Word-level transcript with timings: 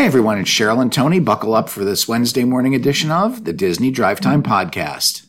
Hey 0.00 0.06
everyone, 0.06 0.38
it's 0.38 0.48
Cheryl 0.48 0.80
and 0.80 0.90
Tony. 0.90 1.20
Buckle 1.20 1.52
up 1.52 1.68
for 1.68 1.84
this 1.84 2.08
Wednesday 2.08 2.44
morning 2.44 2.74
edition 2.74 3.10
of 3.10 3.44
the 3.44 3.52
Disney 3.52 3.90
Drive 3.90 4.18
Time 4.18 4.42
Podcast. 4.42 5.26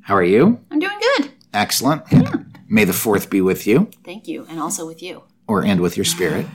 How 0.00 0.14
are 0.14 0.24
you? 0.24 0.58
I'm 0.70 0.78
doing 0.78 0.98
good. 0.98 1.32
Excellent. 1.52 2.02
Yeah. 2.10 2.32
May 2.66 2.84
the 2.84 2.94
fourth 2.94 3.28
be 3.28 3.42
with 3.42 3.66
you, 3.66 3.90
Thank 4.04 4.26
you. 4.26 4.46
And 4.48 4.58
also 4.58 4.86
with 4.86 5.02
you. 5.02 5.24
or 5.46 5.66
and 5.66 5.82
with 5.82 5.98
your 5.98 6.06
spirit. 6.06 6.46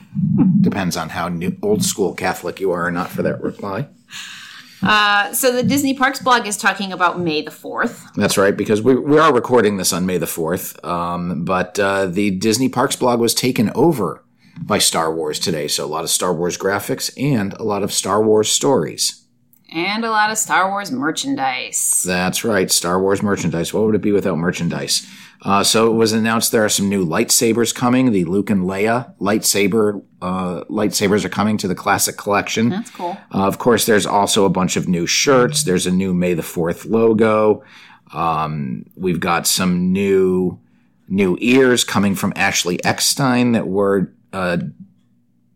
Depends 0.60 0.96
on 0.96 1.10
how 1.10 1.28
new, 1.28 1.56
old 1.62 1.84
school 1.84 2.14
Catholic 2.14 2.58
you 2.58 2.72
are 2.72 2.88
or 2.88 2.90
not 2.90 3.08
for 3.08 3.22
that 3.22 3.40
reply. 3.40 3.86
Uh, 4.82 5.32
so 5.32 5.52
the 5.52 5.62
Disney 5.62 5.94
Parks 5.94 6.18
blog 6.18 6.48
is 6.48 6.56
talking 6.56 6.92
about 6.92 7.20
May 7.20 7.42
the 7.42 7.52
4th. 7.52 8.12
That's 8.16 8.36
right, 8.36 8.56
because 8.56 8.82
we, 8.82 8.96
we 8.96 9.20
are 9.20 9.32
recording 9.32 9.76
this 9.76 9.92
on 9.92 10.04
May 10.04 10.18
the 10.18 10.26
4th. 10.26 10.84
Um, 10.84 11.44
but 11.44 11.78
uh, 11.78 12.06
the 12.06 12.32
Disney 12.32 12.68
Parks 12.68 12.96
blog 12.96 13.20
was 13.20 13.34
taken 13.34 13.70
over 13.76 14.21
by 14.60 14.78
Star 14.78 15.14
Wars 15.14 15.38
today. 15.38 15.68
So 15.68 15.84
a 15.84 15.86
lot 15.86 16.04
of 16.04 16.10
Star 16.10 16.34
Wars 16.34 16.58
graphics 16.58 17.10
and 17.16 17.52
a 17.54 17.62
lot 17.62 17.82
of 17.82 17.92
Star 17.92 18.22
Wars 18.22 18.48
stories. 18.48 19.26
And 19.74 20.04
a 20.04 20.10
lot 20.10 20.30
of 20.30 20.36
Star 20.36 20.70
Wars 20.70 20.92
merchandise. 20.92 22.02
That's 22.06 22.44
right, 22.44 22.70
Star 22.70 23.00
Wars 23.00 23.22
merchandise. 23.22 23.72
What 23.72 23.84
would 23.84 23.94
it 23.94 24.02
be 24.02 24.12
without 24.12 24.36
merchandise? 24.36 25.06
Uh, 25.44 25.64
so 25.64 25.90
it 25.90 25.94
was 25.94 26.12
announced 26.12 26.52
there 26.52 26.64
are 26.64 26.68
some 26.68 26.88
new 26.88 27.04
lightsabers 27.04 27.74
coming. 27.74 28.12
The 28.12 28.24
Luke 28.26 28.50
and 28.50 28.64
Leia 28.64 29.16
lightsaber 29.18 30.02
uh, 30.20 30.62
lightsabers 30.64 31.24
are 31.24 31.30
coming 31.30 31.56
to 31.58 31.68
the 31.68 31.74
classic 31.74 32.16
collection. 32.16 32.68
That's 32.68 32.90
cool. 32.90 33.16
Uh, 33.34 33.46
of 33.46 33.58
course, 33.58 33.86
there's 33.86 34.06
also 34.06 34.44
a 34.44 34.50
bunch 34.50 34.76
of 34.76 34.86
new 34.86 35.06
shirts. 35.06 35.64
There's 35.64 35.86
a 35.86 35.90
new 35.90 36.14
May 36.14 36.34
the 36.34 36.42
Fourth 36.42 36.84
logo. 36.84 37.64
Um, 38.12 38.84
we've 38.94 39.20
got 39.20 39.46
some 39.46 39.90
new 39.92 40.60
new 41.08 41.36
ears 41.40 41.82
coming 41.82 42.14
from 42.14 42.32
Ashley 42.36 42.82
Eckstein 42.84 43.52
that 43.52 43.66
were 43.66 44.12
uh, 44.32 44.58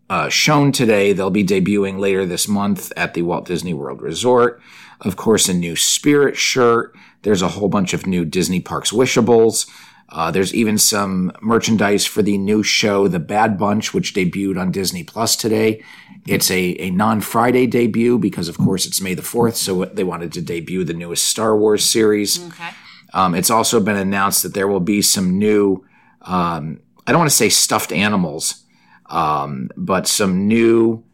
uh, 0.09 0.29
shown 0.29 0.73
today. 0.73 1.13
They'll 1.13 1.31
be 1.31 1.45
debuting 1.45 1.99
later 1.99 2.25
this 2.25 2.49
month 2.49 2.93
at 2.97 3.15
the 3.15 3.23
Walt 3.23 3.47
Disney 3.47 3.75
World 3.75 4.03
Resort. 4.03 4.61
Of 5.01 5.17
course, 5.17 5.49
a 5.49 5.55
new 5.55 5.77
Spirit 5.77 6.37
shirt. 6.37 6.95
There's 7.23 7.43
a 7.43 7.49
whole 7.49 7.69
bunch 7.69 7.93
of 7.93 8.07
new 8.07 8.25
Disney 8.25 8.61
Parks 8.61 8.93
wishables. 8.93 9.67
Uh, 10.09 10.31
there's 10.31 10.55
even 10.55 10.79
some 10.79 11.33
merchandise 11.43 12.07
for 12.07 12.23
the 12.23 12.39
new 12.39 12.63
show, 12.63 13.09
The 13.09 13.19
Bad 13.19 13.59
Batch, 13.59 13.93
which 13.93 14.15
debuted 14.15 14.59
on 14.59 14.71
Disney 14.71 15.03
Plus 15.03 15.35
today. 15.35 15.83
It's 16.27 16.51
a, 16.51 16.81
a 16.81 16.91
non 16.91 17.21
Friday 17.21 17.67
debut 17.67 18.19
because, 18.19 18.49
of 18.49 18.59
course, 18.59 18.87
it's 18.87 19.01
May 19.01 19.15
the 19.15 19.23
4th, 19.23 19.55
so 19.55 19.85
they 19.85 20.05
wanted 20.05 20.33
to 20.35 20.43
debut 20.43 20.85
the 20.85 20.95
newest 20.95 21.25
Star 21.25 21.57
Wars 21.57 21.85
series. 21.85 22.45
Okay. 22.49 22.71
Um, 23.13 23.35
it's 23.35 23.51
also 23.51 23.81
been 23.81 23.97
announced 23.97 24.43
that 24.43 24.55
there 24.55 24.69
will 24.69 24.81
be 24.81 25.03
some 25.03 25.39
new, 25.39 25.85
um, 26.23 26.81
I 27.07 27.13
don't 27.13 27.21
want 27.21 27.31
to 27.31 27.37
say 27.37 27.49
stuffed 27.49 27.93
animals, 27.93 28.65
um, 29.09 29.71
but 29.77 30.07
some 30.07 30.47
new 30.47 31.05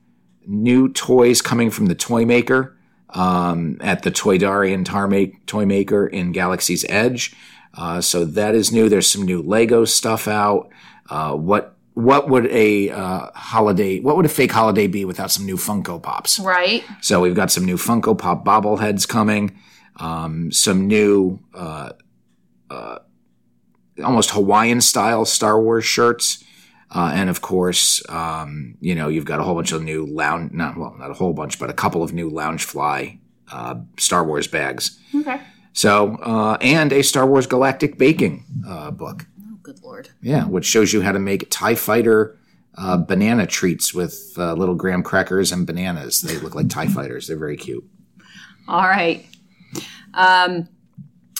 new 0.46 0.92
toys 0.92 1.40
coming 1.40 1.70
from 1.70 1.86
the 1.86 1.94
toy 1.94 2.24
maker 2.24 2.76
um, 3.10 3.76
at 3.80 4.02
the 4.02 4.10
Toydarian 4.10 4.84
tar 4.84 5.06
make, 5.06 5.44
toy 5.46 5.66
maker 5.66 6.06
in 6.06 6.32
Galaxy's 6.32 6.84
Edge. 6.88 7.34
Uh, 7.74 8.00
so 8.00 8.24
that 8.24 8.54
is 8.54 8.72
new. 8.72 8.88
There's 8.88 9.10
some 9.10 9.22
new 9.22 9.42
Lego 9.42 9.84
stuff 9.84 10.28
out. 10.28 10.70
Uh, 11.08 11.34
what 11.34 11.76
what 11.94 12.28
would 12.28 12.46
a 12.46 12.90
uh, 12.90 13.30
holiday? 13.34 14.00
What 14.00 14.16
would 14.16 14.24
a 14.24 14.30
fake 14.30 14.52
holiday 14.52 14.86
be 14.86 15.04
without 15.04 15.30
some 15.30 15.44
new 15.44 15.56
Funko 15.56 16.02
Pops? 16.02 16.38
Right. 16.38 16.84
So 17.02 17.20
we've 17.20 17.34
got 17.34 17.50
some 17.50 17.64
new 17.64 17.76
Funko 17.76 18.16
Pop 18.16 18.44
bobbleheads 18.44 19.06
coming, 19.06 19.58
um, 19.96 20.50
some 20.52 20.86
new, 20.86 21.40
uh, 21.54 21.92
uh, 22.70 22.98
almost 24.02 24.30
Hawaiian 24.30 24.80
style 24.80 25.26
Star 25.26 25.60
Wars 25.60 25.84
shirts. 25.84 26.42
Uh, 26.94 27.10
and 27.14 27.30
of 27.30 27.40
course, 27.40 28.02
um, 28.10 28.76
you 28.80 28.94
know, 28.94 29.08
you've 29.08 29.24
got 29.24 29.40
a 29.40 29.42
whole 29.42 29.54
bunch 29.54 29.72
of 29.72 29.82
new 29.82 30.04
lounge, 30.04 30.52
not, 30.52 30.76
well, 30.76 30.94
not 30.98 31.10
a 31.10 31.14
whole 31.14 31.32
bunch, 31.32 31.58
but 31.58 31.70
a 31.70 31.72
couple 31.72 32.02
of 32.02 32.12
new 32.12 32.30
Loungefly 32.30 33.18
uh, 33.50 33.76
Star 33.98 34.24
Wars 34.24 34.46
bags. 34.46 34.98
Okay. 35.14 35.40
So, 35.72 36.16
uh, 36.16 36.58
and 36.60 36.92
a 36.92 37.02
Star 37.02 37.26
Wars 37.26 37.46
Galactic 37.46 37.96
Baking 37.96 38.44
uh, 38.68 38.90
book. 38.90 39.24
Oh, 39.40 39.56
good 39.62 39.82
lord. 39.82 40.10
Yeah, 40.20 40.44
which 40.44 40.66
shows 40.66 40.92
you 40.92 41.00
how 41.00 41.12
to 41.12 41.18
make 41.18 41.48
TIE 41.50 41.74
Fighter 41.76 42.38
uh, 42.76 42.98
banana 42.98 43.46
treats 43.46 43.94
with 43.94 44.34
uh, 44.36 44.52
little 44.52 44.74
graham 44.74 45.02
crackers 45.02 45.50
and 45.50 45.66
bananas. 45.66 46.20
They 46.20 46.36
look 46.38 46.54
like 46.54 46.68
TIE 46.68 46.88
Fighters. 46.88 47.26
They're 47.26 47.38
very 47.38 47.56
cute. 47.56 47.84
All 48.68 48.82
right. 48.82 49.26
Um, 50.12 50.68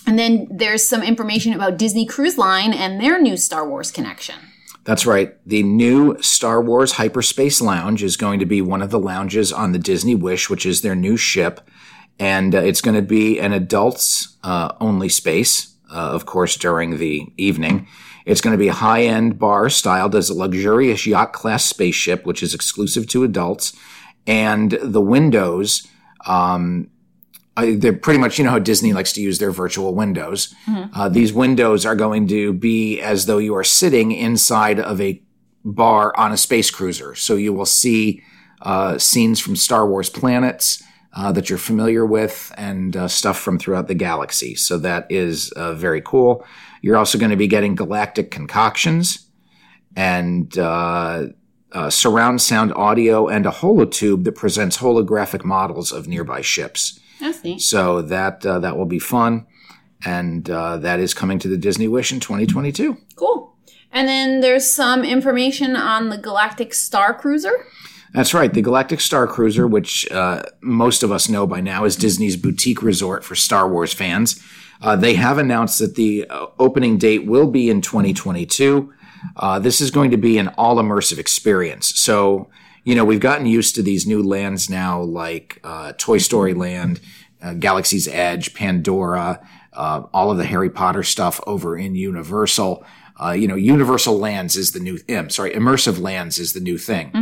and 0.07 0.19
then 0.19 0.49
there's 0.51 0.85
some 0.85 1.03
information 1.03 1.53
about 1.53 1.77
Disney 1.77 2.07
Cruise 2.07 2.39
Line 2.39 2.73
and 2.73 3.01
their 3.01 3.21
new 3.21 3.37
Star 3.37 3.69
Wars 3.69 3.91
connection. 3.91 4.37
That's 4.85 5.07
right. 5.07 5.37
The 5.47 5.63
new 5.63 6.21
Star 6.21 6.61
Wars 6.61 6.93
Hyperspace 6.93 7.61
Lounge 7.61 8.03
is 8.03 8.17
going 8.17 8.41
to 8.41 8.47
be 8.47 8.61
one 8.61 8.83
of 8.83 8.91
the 8.91 8.99
lounges 8.99 9.53
on 9.53 9.73
the 9.73 9.79
Disney 9.79 10.17
Wish, 10.17 10.51
which 10.51 10.67
is 10.67 10.83
their 10.83 10.97
new 10.97 11.17
ship. 11.17 11.61
And 12.19 12.55
uh, 12.55 12.59
it's 12.59 12.81
going 12.81 12.97
to 12.97 13.03
be 13.03 13.39
an 13.39 13.53
adults 13.53 14.37
uh, 14.43 14.73
only 14.81 15.09
space, 15.09 15.77
uh, 15.91 15.95
of 15.95 16.27
course, 16.27 16.57
during 16.57 16.99
the 16.99 17.27
evening. 17.37 17.87
It's 18.27 18.41
going 18.41 18.53
to 18.53 18.59
be 18.59 18.69
a 18.69 18.73
high 18.73 19.03
end 19.03 19.39
bar 19.39 19.69
styled 19.71 20.15
as 20.15 20.31
a 20.31 20.35
luxurious 20.35 21.07
yacht 21.07 21.33
class 21.33 21.65
spaceship, 21.65 22.27
which 22.27 22.43
is 22.43 22.55
exclusive 22.55 23.07
to 23.09 23.25
adults. 23.25 23.77
And 24.27 24.73
the 24.83 25.01
windows, 25.01 25.87
um, 26.27 26.91
I, 27.57 27.75
they're 27.75 27.93
pretty 27.93 28.19
much, 28.19 28.39
you 28.39 28.45
know 28.45 28.51
how 28.51 28.59
Disney 28.59 28.93
likes 28.93 29.13
to 29.13 29.21
use 29.21 29.39
their 29.39 29.51
virtual 29.51 29.95
windows. 29.95 30.55
Uh, 30.95 31.09
these 31.09 31.33
windows 31.33 31.85
are 31.85 31.97
going 31.97 32.27
to 32.29 32.53
be 32.53 33.01
as 33.01 33.27
though 33.27 33.39
you 33.39 33.55
are 33.55 33.65
sitting 33.65 34.13
inside 34.13 34.81
of 34.81 35.01
a 35.01 35.23
bar 35.65 36.13
on 36.17 36.33
a 36.33 36.37
space 36.37 36.71
cruiser. 36.71 37.15
So 37.15 37.37
you 37.37 37.53
will 37.53 37.67
see 37.67 38.23
uh, 38.63 38.99
scenes 38.99 39.41
from 39.41 39.57
Star 39.57 39.87
Wars 39.87 40.09
planets 40.09 40.83
uh, 41.15 41.31
that 41.33 41.51
you're 41.51 41.59
familiar 41.59 42.07
with 42.07 42.53
and 42.57 42.97
uh, 42.97 43.09
stuff 43.09 43.39
from 43.39 43.59
throughout 43.59 43.87
the 43.87 43.95
galaxy. 43.95 44.55
So 44.55 44.79
that 44.79 45.07
is 45.11 45.53
uh, 45.53 45.75
very 45.75 46.01
cool. 46.01 46.45
You're 46.81 46.97
also 46.97 47.19
going 47.19 47.31
to 47.31 47.37
be 47.37 47.49
getting 47.49 47.75
galactic 47.75 48.31
concoctions 48.31 49.27
and 49.95 50.57
uh, 50.59 51.27
uh, 51.73 51.91
surround 51.91 52.41
sound 52.41 52.73
audio 52.75 53.29
and 53.29 53.47
a 53.47 53.51
holotube 53.51 54.25
that 54.25 54.33
presents 54.33 54.79
holographic 54.79 55.45
models 55.45 55.93
of 55.93 56.09
nearby 56.09 56.41
ships. 56.41 56.99
So 57.59 58.03
that 58.03 58.45
uh, 58.45 58.59
that 58.61 58.77
will 58.77 58.87
be 58.87 58.99
fun, 58.99 59.47
and 60.05 60.49
uh, 60.51 60.79
that 60.79 61.01
is 61.01 61.15
coming 61.15 61.39
to 61.41 61.49
the 61.49 61.57
Disney 61.57 61.89
Wish 61.89 62.13
in 62.13 62.21
2022. 62.21 62.97
Cool. 63.17 63.55
And 63.93 64.09
then 64.09 64.41
there's 64.41 64.73
some 64.73 65.05
information 65.05 65.77
on 65.77 66.09
the 66.09 66.17
Galactic 66.17 66.73
Star 66.73 67.13
Cruiser. 67.13 67.67
That's 68.15 68.35
right, 68.35 68.53
the 68.53 68.63
Galactic 68.63 69.01
Star 69.01 69.27
Cruiser, 69.27 69.67
which 69.67 70.11
uh, 70.11 70.43
most 70.61 71.03
of 71.03 71.11
us 71.11 71.29
know 71.29 71.47
by 71.47 71.61
now 71.61 71.85
is 71.85 71.97
Disney's 71.97 72.37
boutique 72.37 72.83
resort 72.83 73.25
for 73.25 73.35
Star 73.35 73.69
Wars 73.69 73.93
fans. 73.95 74.43
Uh, 74.83 74.97
they 74.97 75.15
have 75.15 75.39
announced 75.39 75.79
that 75.79 75.95
the 75.95 76.27
uh, 76.29 76.47
opening 76.59 76.99
date 76.99 77.25
will 77.27 77.47
be 77.47 77.71
in 77.71 77.81
2022. 77.81 78.93
Uh, 79.37 79.59
this 79.59 79.81
is 79.81 79.91
going 79.91 80.11
to 80.11 80.17
be 80.17 80.37
an 80.37 80.49
all 80.59 80.77
immersive 80.77 81.19
experience. 81.19 81.99
So, 82.01 82.51
you 82.85 82.95
know, 82.95 83.05
we've 83.05 83.21
gotten 83.21 83.47
used 83.47 83.75
to 83.77 83.83
these 83.83 84.07
new 84.07 84.23
lands 84.23 84.69
now, 84.69 85.01
like 85.01 85.61
uh, 85.65 85.93
Toy 85.99 86.19
Story 86.19 86.55
Land, 86.55 87.01
uh, 87.41 87.55
Galaxy's 87.55 88.09
Edge, 88.09 88.55
Pandora, 88.55 89.47
uh, 89.73 90.03
all 90.13 90.31
of 90.31 90.39
the 90.39 90.45
Harry 90.45 90.71
Potter 90.71 91.03
stuff 91.03 91.41
over 91.47 91.77
in 91.77 91.95
Universal. 91.95 92.85
Uh, 93.23 93.31
you 93.31 93.47
know, 93.47 93.55
Universal 93.55 94.19
Lands 94.19 94.57
is 94.57 94.73
the 94.73 94.81
new. 94.81 94.99
I'm 95.09 95.31
sorry, 95.31 95.53
immersive 95.53 96.01
lands 96.01 96.39
is 96.39 96.53
the 96.53 96.61
new 96.61 96.79
thing. 96.79 97.13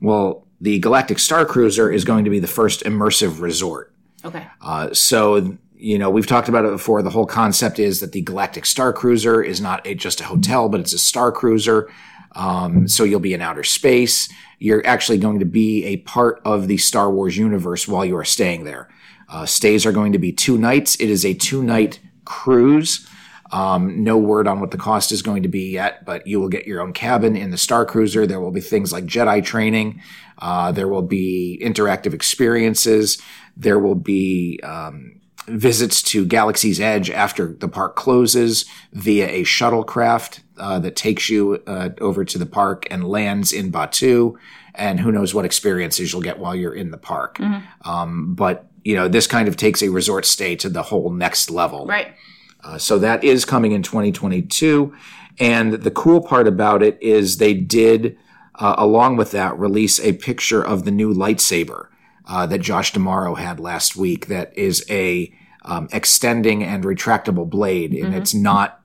Well, 0.00 0.46
the 0.60 0.78
Galactic 0.78 1.18
Star 1.18 1.44
Cruiser 1.44 1.90
is 1.90 2.04
going 2.04 2.24
to 2.24 2.30
be 2.30 2.40
the 2.40 2.46
first 2.46 2.82
immersive 2.84 3.40
resort. 3.40 3.92
Okay. 4.24 4.46
Uh, 4.60 4.92
so, 4.92 5.56
you 5.76 5.98
know, 5.98 6.10
we've 6.10 6.26
talked 6.26 6.48
about 6.48 6.64
it 6.64 6.70
before. 6.70 7.02
The 7.02 7.10
whole 7.10 7.26
concept 7.26 7.78
is 7.78 8.00
that 8.00 8.12
the 8.12 8.22
Galactic 8.22 8.64
Star 8.64 8.92
Cruiser 8.92 9.42
is 9.42 9.60
not 9.60 9.86
a, 9.86 9.94
just 9.94 10.20
a 10.20 10.24
hotel, 10.24 10.68
but 10.68 10.80
it's 10.80 10.92
a 10.94 10.98
star 10.98 11.30
cruiser. 11.30 11.90
Um, 12.34 12.88
so 12.88 13.04
you'll 13.04 13.20
be 13.20 13.34
in 13.34 13.42
outer 13.42 13.64
space. 13.64 14.28
You're 14.58 14.86
actually 14.86 15.18
going 15.18 15.38
to 15.38 15.44
be 15.44 15.84
a 15.84 15.98
part 15.98 16.40
of 16.44 16.68
the 16.68 16.78
Star 16.78 17.10
Wars 17.10 17.36
universe 17.36 17.86
while 17.86 18.04
you 18.04 18.16
are 18.16 18.24
staying 18.24 18.64
there. 18.64 18.88
Uh, 19.28 19.46
stays 19.46 19.86
are 19.86 19.92
going 19.92 20.12
to 20.12 20.18
be 20.18 20.32
two 20.32 20.58
nights. 20.58 20.96
It 20.96 21.10
is 21.10 21.24
a 21.24 21.34
two 21.34 21.62
night 21.62 22.00
cruise. 22.24 23.08
Um, 23.52 24.02
no 24.02 24.18
word 24.18 24.48
on 24.48 24.60
what 24.60 24.72
the 24.72 24.78
cost 24.78 25.12
is 25.12 25.22
going 25.22 25.44
to 25.44 25.48
be 25.48 25.70
yet, 25.70 26.04
but 26.04 26.26
you 26.26 26.40
will 26.40 26.48
get 26.48 26.66
your 26.66 26.80
own 26.80 26.92
cabin 26.92 27.36
in 27.36 27.50
the 27.50 27.58
Star 27.58 27.86
Cruiser. 27.86 28.26
There 28.26 28.40
will 28.40 28.50
be 28.50 28.60
things 28.60 28.92
like 28.92 29.04
Jedi 29.04 29.44
training. 29.44 30.02
Uh, 30.38 30.72
there 30.72 30.88
will 30.88 31.02
be 31.02 31.60
interactive 31.62 32.14
experiences. 32.14 33.22
There 33.56 33.78
will 33.78 33.94
be 33.94 34.58
um, 34.64 35.20
visits 35.46 36.02
to 36.02 36.24
Galaxy's 36.24 36.80
Edge 36.80 37.10
after 37.10 37.52
the 37.52 37.68
park 37.68 37.96
closes 37.96 38.64
via 38.92 39.28
a 39.28 39.42
shuttlecraft 39.42 40.40
uh, 40.58 40.78
that 40.78 40.96
takes 40.96 41.28
you 41.28 41.62
uh, 41.66 41.90
over 42.00 42.24
to 42.24 42.38
the 42.38 42.46
park 42.46 42.86
and 42.90 43.08
lands 43.08 43.52
in 43.52 43.70
Batuu. 43.70 44.36
And 44.74 45.00
who 45.00 45.12
knows 45.12 45.34
what 45.34 45.44
experiences 45.44 46.12
you'll 46.12 46.22
get 46.22 46.38
while 46.38 46.54
you're 46.54 46.74
in 46.74 46.90
the 46.90 46.98
park. 46.98 47.38
Um, 47.82 48.34
but 48.34 48.66
you 48.82 48.94
know, 48.94 49.08
this 49.08 49.26
kind 49.26 49.48
of 49.48 49.56
takes 49.56 49.82
a 49.82 49.88
resort 49.88 50.26
stay 50.26 50.56
to 50.56 50.68
the 50.68 50.82
whole 50.82 51.10
next 51.10 51.50
level. 51.50 51.86
Right. 51.86 52.14
Uh, 52.62 52.78
so 52.78 52.98
that 52.98 53.22
is 53.22 53.44
coming 53.44 53.72
in 53.72 53.82
2022. 53.82 54.94
And 55.38 55.74
the 55.74 55.90
cool 55.90 56.20
part 56.20 56.48
about 56.48 56.82
it 56.82 56.98
is 57.00 57.36
they 57.36 57.54
did 57.54 58.16
uh, 58.56 58.74
along 58.78 59.16
with 59.16 59.30
that, 59.32 59.58
release 59.58 60.00
a 60.00 60.12
picture 60.14 60.64
of 60.64 60.84
the 60.84 60.90
new 60.90 61.12
lightsaber 61.12 61.88
uh, 62.26 62.46
that 62.46 62.58
Josh 62.58 62.92
D'Amaro 62.92 63.36
had 63.36 63.60
last 63.60 63.96
week. 63.96 64.26
That 64.26 64.56
is 64.56 64.84
a 64.88 65.32
um, 65.62 65.88
extending 65.92 66.62
and 66.62 66.84
retractable 66.84 67.48
blade, 67.48 67.92
and 67.94 68.14
it's 68.14 68.34
not 68.34 68.80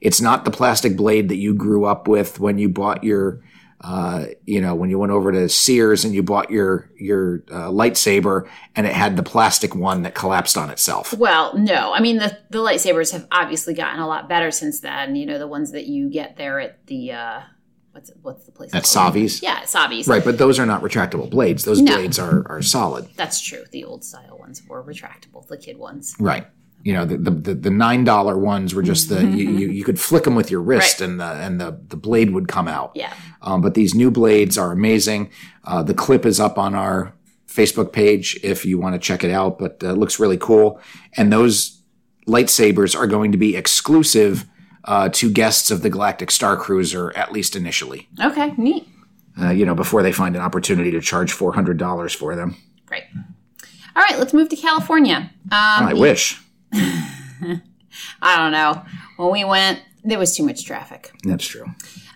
it's 0.00 0.20
not 0.20 0.44
the 0.44 0.50
plastic 0.50 0.96
blade 0.96 1.28
that 1.28 1.36
you 1.36 1.54
grew 1.54 1.84
up 1.84 2.08
with 2.08 2.40
when 2.40 2.58
you 2.58 2.68
bought 2.68 3.04
your 3.04 3.42
uh, 3.82 4.26
you 4.44 4.60
know, 4.60 4.74
when 4.74 4.90
you 4.90 4.98
went 4.98 5.10
over 5.10 5.32
to 5.32 5.48
Sears 5.48 6.04
and 6.04 6.14
you 6.14 6.22
bought 6.22 6.50
your 6.50 6.90
your 6.98 7.42
uh, 7.50 7.68
lightsaber, 7.68 8.46
and 8.76 8.86
it 8.86 8.92
had 8.92 9.16
the 9.16 9.22
plastic 9.22 9.74
one 9.74 10.02
that 10.02 10.14
collapsed 10.14 10.58
on 10.58 10.68
itself. 10.68 11.14
Well, 11.14 11.56
no. 11.56 11.92
I 11.94 12.00
mean, 12.00 12.18
the, 12.18 12.36
the 12.50 12.58
lightsabers 12.58 13.12
have 13.12 13.26
obviously 13.32 13.72
gotten 13.72 14.00
a 14.00 14.06
lot 14.06 14.28
better 14.28 14.50
since 14.50 14.80
then. 14.80 15.16
You 15.16 15.24
know, 15.24 15.38
the 15.38 15.48
ones 15.48 15.72
that 15.72 15.86
you 15.86 16.10
get 16.10 16.36
there 16.36 16.60
at 16.60 16.86
the, 16.88 17.12
uh, 17.12 17.40
what's 17.92 18.10
what's 18.22 18.44
the 18.44 18.52
place? 18.52 18.72
At? 18.74 18.84
Savi's, 18.84 19.42
Yeah, 19.42 19.62
Savi's. 19.62 20.06
right? 20.08 20.24
But 20.24 20.38
those 20.38 20.58
are 20.58 20.66
not 20.66 20.82
retractable 20.82 21.28
blades. 21.30 21.64
Those 21.64 21.80
No. 21.80 21.94
blades 21.96 22.18
are 22.18 22.46
are 22.48 22.62
solid, 22.62 23.08
That's 23.16 23.40
true. 23.40 23.64
The 23.72 23.84
old 23.84 24.04
style 24.04 24.36
ones 24.38 24.62
were 24.68 24.82
retractable, 24.82 25.46
the 25.46 25.56
kid 25.56 25.78
ones. 25.78 26.14
right? 26.18 26.46
You 26.82 26.94
know, 26.94 27.04
the 27.04 27.18
the, 27.18 27.30
the, 27.30 27.54
the 27.54 27.70
nine 27.70 28.04
dollar 28.04 28.38
ones 28.38 28.74
were 28.74 28.82
just 28.82 29.08
the 29.10 29.22
you, 29.24 29.50
you, 29.50 29.68
you 29.68 29.84
could 29.84 30.00
flick 30.00 30.24
them 30.24 30.34
with 30.34 30.50
your 30.50 30.62
wrist, 30.62 31.00
Right. 31.00 31.10
and 31.10 31.20
the 31.20 31.24
and 31.24 31.60
the 31.60 31.78
the 31.88 31.96
blade 31.96 32.30
would 32.30 32.48
come 32.48 32.68
out. 32.68 32.92
Yeah. 32.94 33.12
Um, 33.42 33.60
but 33.60 33.74
these 33.74 33.94
new 33.94 34.10
blades 34.10 34.56
are 34.56 34.72
amazing. 34.72 35.30
Uh, 35.64 35.82
the 35.82 35.92
clip 35.94 36.24
is 36.24 36.40
up 36.40 36.56
on 36.58 36.74
our 36.74 37.12
Facebook 37.46 37.92
page 37.92 38.38
if 38.42 38.64
you 38.64 38.78
want 38.78 38.94
to 38.94 38.98
check 38.98 39.22
it 39.24 39.30
out, 39.30 39.58
but 39.58 39.82
uh, 39.84 39.88
it 39.90 39.98
looks 39.98 40.18
really 40.18 40.38
cool. 40.38 40.80
And 41.18 41.30
those 41.30 41.82
lightsabers 42.26 42.96
are 42.98 43.06
going 43.06 43.32
to 43.32 43.38
be 43.38 43.56
exclusive 43.56 44.46
uh, 44.84 45.08
to 45.10 45.30
guests 45.30 45.70
of 45.70 45.82
the 45.82 45.90
Galactic 45.90 46.30
Star 46.30 46.56
Cruiser, 46.56 47.16
at 47.16 47.32
least 47.32 47.56
initially. 47.56 48.08
Okay, 48.22 48.52
neat. 48.56 48.88
Uh, 49.40 49.50
you 49.50 49.64
know, 49.64 49.74
before 49.74 50.02
they 50.02 50.12
find 50.12 50.36
an 50.36 50.42
opportunity 50.42 50.90
to 50.90 51.00
charge 51.00 51.32
four 51.32 51.52
hundred 51.52 51.78
dollars 51.78 52.12
for 52.12 52.34
them. 52.34 52.56
Great. 52.86 53.04
All 53.96 54.02
right, 54.02 54.18
let's 54.18 54.32
move 54.32 54.48
to 54.50 54.56
California. 54.56 55.16
Um, 55.16 55.30
I 55.50 55.94
wish. 55.94 56.40
I 56.72 58.36
don't 58.36 58.52
know. 58.52 58.82
When 59.16 59.32
we 59.32 59.44
went, 59.44 59.82
there 60.04 60.18
was 60.18 60.36
too 60.36 60.44
much 60.44 60.64
traffic. 60.64 61.12
That's 61.24 61.46
true. 61.46 61.66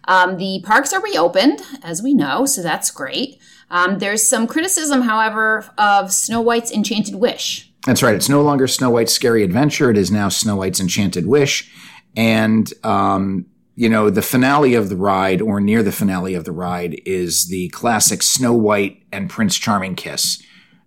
Um, 0.07 0.37
the 0.37 0.63
parks 0.65 0.93
are 0.93 1.03
reopened, 1.03 1.61
as 1.83 2.03
we 2.03 2.15
know, 2.15 2.47
so 2.47 2.63
that's 2.63 2.91
great. 2.91 3.39
Um, 3.71 3.99
there's 3.99 4.29
some 4.29 4.47
criticism, 4.47 5.03
however, 5.03 5.65
of 5.79 6.13
Snow 6.13 6.41
White's 6.41 6.71
Enchanted 6.71 7.17
Wish. 7.17 7.71
That's 7.87 8.03
right. 8.03 8.15
It's 8.15 8.29
no 8.29 8.43
longer 8.43 8.67
Snow 8.67 8.91
White's 8.91 9.13
Scary 9.13 9.43
Adventure. 9.43 9.91
It 9.91 9.99
is 9.99 10.11
now 10.11 10.29
Snow 10.29 10.57
White's 10.57 10.81
Enchanted 10.81 11.27
Wish. 11.27 11.71
And, 12.17 12.73
um, 12.85 13.47
you 13.77 13.89
know, 13.89 14.09
the 14.09 14.23
finale 14.23 14.75
of 14.75 14.89
the 14.89 14.97
ride, 14.97 15.43
or 15.43 15.61
near 15.61 15.83
the 15.83 15.93
finale 15.93 16.35
of 16.35 16.45
the 16.45 16.53
ride, 16.53 17.01
is 17.05 17.49
the 17.49 17.69
classic 17.71 18.23
Snow 18.23 18.53
White 18.53 19.03
and 19.13 19.29
Prince 19.29 19.57
Charming 19.57 19.97
kiss, 19.97 20.43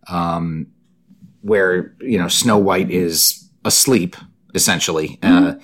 um, 0.07 0.68
where, 1.41 1.95
you 2.00 2.18
know, 2.18 2.29
Snow 2.29 2.57
White 2.57 2.89
is 2.89 3.50
asleep, 3.65 4.15
essentially. 4.56 5.19
Uh, 5.21 5.56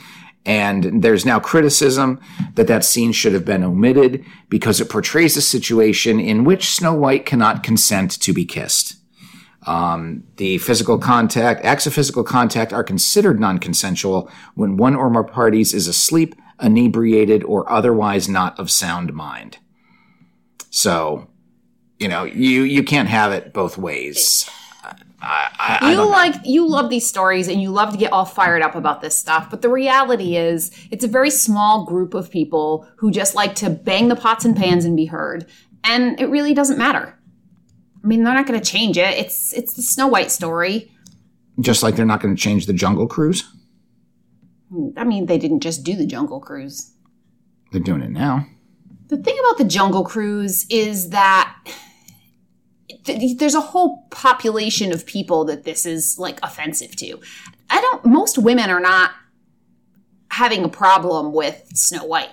and 0.46 1.02
there's 1.02 1.26
now 1.26 1.40
criticism 1.40 2.20
that 2.56 2.68
that 2.68 2.84
scene 2.84 3.14
should 3.14 3.34
have 3.34 3.46
been 3.46 3.64
omitted 3.64 4.26
because 4.50 4.82
it 4.82 4.90
portrays 4.90 5.38
a 5.38 5.42
situation 5.42 6.20
in 6.20 6.44
which 6.44 6.72
Snow 6.72 6.94
White 6.94 7.26
cannot 7.26 7.64
consent 7.64 8.12
to 8.20 8.34
be 8.34 8.44
kissed. 8.44 8.93
Um, 9.66 10.24
the 10.38 10.58
physical 10.58 10.98
contact, 10.98 11.64
acts 11.64 11.88
of 11.88 11.94
physical 11.94 12.24
contact 12.24 12.74
are 12.74 12.84
considered 12.84 13.40
non-consensual 13.40 14.30
when 14.56 14.78
one 14.78 14.96
or 14.96 15.10
more 15.10 15.24
parties 15.24 15.74
is 15.74 15.88
asleep, 15.88 16.36
inebriated, 16.62 17.44
or 17.44 17.70
otherwise 17.72 18.28
not 18.28 18.60
of 18.60 18.70
sound 18.70 19.14
mind. 19.14 19.60
So, 20.70 21.28
you 22.00 22.08
know, 22.08 22.24
you 22.24 22.64
you 22.64 22.84
can't 22.84 23.08
have 23.08 23.32
it 23.32 23.54
both 23.54 23.78
ways. 23.78 24.50
I, 25.22 25.50
I, 25.58 25.78
I 25.80 25.92
You 25.92 25.98
know. 25.98 26.08
like 26.08 26.36
you 26.44 26.68
love 26.68 26.90
these 26.90 27.08
stories 27.08 27.48
and 27.48 27.62
you 27.62 27.70
love 27.70 27.92
to 27.92 27.98
get 27.98 28.12
all 28.12 28.26
fired 28.26 28.62
up 28.62 28.76
about 28.76 29.00
this 29.00 29.18
stuff, 29.18 29.50
but 29.50 29.62
the 29.62 29.70
reality 29.70 30.36
is 30.36 30.72
it's 30.92 31.06
a 31.06 31.08
very 31.08 31.30
small 31.30 31.86
group 31.86 32.14
of 32.14 32.30
people 32.30 32.86
who 32.98 33.12
just 33.12 33.34
like 33.34 33.56
to 33.56 33.70
bang 33.70 34.10
the 34.10 34.16
pots 34.18 34.44
and 34.44 34.58
pans 34.58 34.84
and 34.84 34.98
be 34.98 35.06
heard, 35.06 35.46
and 35.84 36.20
it 36.20 36.26
really 36.26 36.54
doesn't 36.54 36.78
matter. 36.78 37.18
I 38.04 38.08
mean, 38.08 38.24
they're 38.24 38.34
not 38.34 38.46
going 38.46 38.60
to 38.60 38.66
change 38.66 38.98
it. 38.98 39.18
It's 39.18 39.54
it's 39.54 39.74
the 39.74 39.82
Snow 39.82 40.08
White 40.08 40.32
story. 40.32 40.92
Just 41.60 41.84
like 41.84 41.96
they're 41.96 42.06
not 42.06 42.22
going 42.22 42.36
to 42.36 42.42
change 42.42 42.66
the 42.66 42.74
Jungle 42.74 43.08
Cruise. 43.08 43.44
I 44.98 45.04
mean, 45.04 45.28
they 45.28 45.38
didn't 45.38 45.62
just 45.62 45.84
do 45.84 45.96
the 45.96 46.06
Jungle 46.06 46.40
Cruise. 46.40 46.92
They're 47.72 47.82
doing 47.82 48.02
it 48.02 48.12
now. 48.12 48.46
The 49.08 49.18
thing 49.18 49.38
about 49.40 49.58
the 49.58 49.66
Jungle 49.66 50.04
Cruise 50.04 50.66
is 50.70 51.12
that 51.12 51.56
th- 53.04 53.38
there's 53.38 53.56
a 53.56 53.62
whole 53.62 54.08
population 54.10 54.92
of 54.92 55.06
people 55.06 55.46
that 55.46 55.64
this 55.64 55.86
is 55.86 56.18
like 56.18 56.40
offensive 56.44 56.96
to. 56.98 57.20
I 57.70 57.82
don't. 57.82 58.06
Most 58.06 58.38
women 58.38 58.70
are 58.70 58.80
not 58.80 59.12
having 60.30 60.64
a 60.64 60.70
problem 60.70 61.34
with 61.34 61.70
Snow 61.76 62.06
White. 62.06 62.32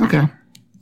Okay. 0.00 0.28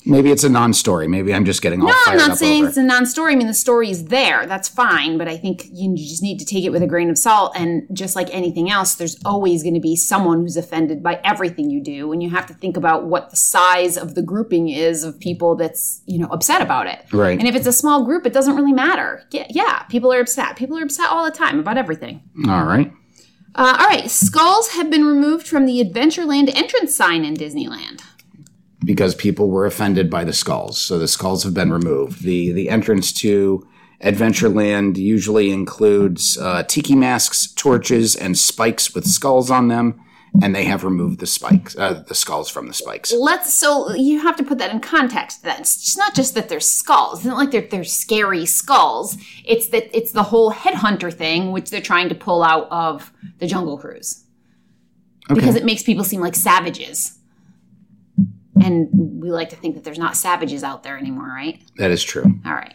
Maybe 0.08 0.30
it's 0.30 0.42
a 0.42 0.48
non-story. 0.48 1.06
Maybe 1.06 1.34
I'm 1.34 1.44
just 1.44 1.60
getting 1.60 1.82
all 1.82 1.88
No, 1.88 1.94
I'm 2.06 2.16
not 2.16 2.38
saying 2.38 2.66
it's 2.66 2.76
a 2.78 2.82
non-story. 2.82 3.34
I 3.34 3.36
mean, 3.36 3.46
the 3.46 3.54
story 3.54 3.90
is 3.90 4.06
there. 4.06 4.46
That's 4.46 4.68
fine, 4.68 5.18
but 5.18 5.28
I 5.28 5.36
think 5.36 5.66
you 5.70 5.94
just 5.96 6.22
need 6.22 6.38
to 6.38 6.46
take 6.46 6.64
it 6.64 6.70
with 6.70 6.82
a 6.82 6.86
grain 6.86 7.10
of 7.10 7.18
salt. 7.18 7.52
And 7.54 7.86
just 7.92 8.16
like 8.16 8.28
anything 8.32 8.70
else, 8.70 8.94
there's 8.94 9.22
always 9.24 9.62
going 9.62 9.74
to 9.74 9.80
be 9.80 9.96
someone 9.96 10.40
who's 10.40 10.56
offended 10.56 11.02
by 11.02 11.20
everything 11.24 11.70
you 11.70 11.82
do, 11.82 12.10
and 12.12 12.22
you 12.22 12.30
have 12.30 12.46
to 12.46 12.54
think 12.54 12.76
about 12.76 13.04
what 13.04 13.30
the 13.30 13.36
size 13.36 13.98
of 13.98 14.14
the 14.14 14.22
grouping 14.22 14.70
is 14.70 15.04
of 15.04 15.20
people 15.20 15.56
that's 15.56 16.02
you 16.06 16.18
know 16.18 16.28
upset 16.28 16.62
about 16.62 16.86
it. 16.86 17.04
Right. 17.12 17.38
And 17.38 17.46
if 17.46 17.54
it's 17.54 17.66
a 17.66 17.72
small 17.72 18.04
group, 18.04 18.26
it 18.26 18.32
doesn't 18.32 18.56
really 18.56 18.72
matter. 18.72 19.22
Yeah, 19.30 19.46
yeah 19.50 19.82
people 19.84 20.12
are 20.12 20.20
upset. 20.20 20.56
People 20.56 20.78
are 20.78 20.82
upset 20.82 21.10
all 21.10 21.24
the 21.24 21.36
time 21.36 21.58
about 21.58 21.76
everything. 21.76 22.22
All 22.48 22.64
right. 22.64 22.92
Uh, 23.54 23.76
all 23.80 23.88
right, 23.88 24.08
skulls 24.08 24.68
have 24.68 24.88
been 24.88 25.04
removed 25.04 25.48
from 25.48 25.66
the 25.66 25.82
Adventureland 25.82 26.54
entrance 26.54 26.94
sign 26.94 27.24
in 27.24 27.34
Disneyland. 27.34 28.02
Because 28.84 29.14
people 29.14 29.50
were 29.50 29.66
offended 29.66 30.10
by 30.10 30.24
the 30.24 30.32
skulls. 30.32 30.78
So 30.78 30.98
the 30.98 31.08
skulls 31.08 31.42
have 31.44 31.54
been 31.54 31.72
removed. 31.72 32.22
The 32.22 32.52
the 32.52 32.70
entrance 32.70 33.12
to 33.14 33.66
Adventureland 34.02 34.96
usually 34.96 35.50
includes 35.50 36.38
uh, 36.38 36.62
tiki 36.62 36.94
masks, 36.94 37.52
torches, 37.52 38.14
and 38.14 38.38
spikes 38.38 38.94
with 38.94 39.06
skulls 39.06 39.50
on 39.50 39.66
them, 39.66 40.00
and 40.40 40.54
they 40.54 40.64
have 40.64 40.84
removed 40.84 41.18
the 41.18 41.26
spikes, 41.26 41.76
uh, 41.76 42.04
the 42.06 42.14
skulls 42.14 42.48
from 42.48 42.68
the 42.68 42.74
spikes. 42.74 43.12
Let's 43.12 43.52
so 43.52 43.92
you 43.94 44.20
have 44.20 44.36
to 44.36 44.44
put 44.44 44.58
that 44.58 44.70
in 44.70 44.78
context. 44.80 45.42
Then 45.42 45.60
it's 45.60 45.96
not 45.96 46.14
just 46.14 46.34
that 46.34 46.48
they're 46.48 46.60
skulls. 46.60 47.20
It's 47.20 47.26
not 47.26 47.38
like 47.38 47.50
they're 47.50 47.66
they're 47.68 47.82
scary 47.82 48.46
skulls. 48.46 49.16
It's 49.44 49.68
that 49.70 49.96
it's 49.96 50.12
the 50.12 50.22
whole 50.22 50.52
headhunter 50.52 51.12
thing, 51.12 51.50
which 51.50 51.70
they're 51.70 51.80
trying 51.80 52.08
to 52.10 52.14
pull 52.14 52.44
out 52.44 52.68
of 52.70 53.12
the 53.38 53.48
Jungle 53.48 53.78
Cruise 53.78 54.24
because 55.28 55.56
it 55.56 55.64
makes 55.64 55.82
people 55.82 56.04
seem 56.04 56.20
like 56.20 56.36
savages. 56.36 57.17
And 58.62 58.88
we 58.92 59.30
like 59.30 59.48
to 59.50 59.56
think 59.56 59.74
that 59.74 59.84
there's 59.84 59.98
not 59.98 60.16
savages 60.16 60.62
out 60.64 60.82
there 60.82 60.98
anymore, 60.98 61.28
right? 61.28 61.60
That 61.76 61.90
is 61.90 62.02
true. 62.02 62.24
All 62.44 62.52
right. 62.52 62.74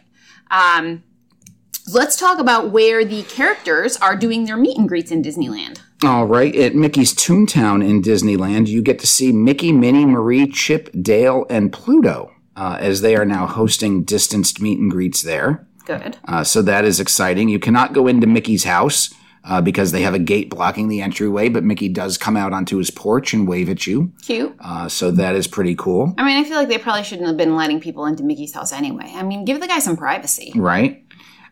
Um, 0.52 1.04
let's 1.92 2.16
talk 2.18 2.40
about 2.40 2.72
where 2.72 3.04
the 3.04 3.24
characters 3.24 3.98
are 3.98 4.16
doing 4.16 4.46
their 4.46 4.58
meet 4.58 4.78
and 4.78 4.88
greets 4.88 5.12
in 5.12 5.22
Disneyland. 5.22 5.80
All 6.04 6.26
right, 6.26 6.54
at 6.56 6.76
Mickey's 6.76 7.14
Toontown 7.14 7.88
in 7.88 8.02
Disneyland, 8.02 8.68
you 8.68 8.82
get 8.82 9.00
to 9.00 9.08
see 9.08 9.32
Mickey, 9.32 9.72
Minnie, 9.72 10.06
Marie, 10.06 10.48
Chip, 10.48 10.90
Dale, 11.02 11.46
and 11.50 11.72
Pluto 11.72 12.34
uh, 12.58 12.78
as 12.80 13.02
they 13.02 13.16
are 13.16 13.26
now 13.26 13.48
hosting 13.48 14.04
distanced 14.04 14.62
meet 14.62 14.80
and 14.80 14.92
greets 14.92 15.22
there. 15.22 15.66
Good. 15.86 16.18
Uh, 16.26 16.44
so 16.44 16.62
that 16.62 16.86
is 16.86 17.00
exciting. 17.00 17.50
You 17.50 17.60
cannot 17.60 17.94
go 17.94 18.08
into 18.08 18.28
Mickey's 18.28 18.64
house 18.66 19.14
uh, 19.44 19.62
because 19.62 19.92
they 19.92 20.02
have 20.02 20.14
a 20.14 20.20
gate 20.20 20.50
blocking 20.50 20.88
the 20.88 21.02
entryway, 21.02 21.50
but 21.50 21.64
Mickey 21.64 21.90
does 21.90 22.18
come 22.18 22.38
out 22.38 22.54
onto 22.54 22.78
his 22.78 22.90
porch 22.90 23.34
and 23.34 23.48
wave 23.48 23.70
at 23.70 23.86
you. 23.86 24.12
Cute. 24.22 24.56
Uh, 24.60 24.88
so 24.88 25.12
that 25.12 25.36
is 25.36 25.48
pretty 25.48 25.76
cool, 25.76 26.14
I 26.18 26.24
mean, 26.26 26.38
I 26.38 26.44
feel 26.44 26.58
like 26.58 26.70
they 26.70 26.78
probably 26.78 27.04
shouldn't 27.04 27.28
have 27.28 27.38
been 27.38 27.56
letting 27.56 27.80
people 27.80 28.06
into 28.06 28.24
Mickey's 28.24 28.54
house 28.54 28.72
anyway. 28.72 29.12
I 29.16 29.24
mean, 29.24 29.46
give 29.46 29.60
the 29.60 29.68
guy 29.68 29.80
some 29.80 29.98
privacy. 29.98 30.52
right? 30.56 31.04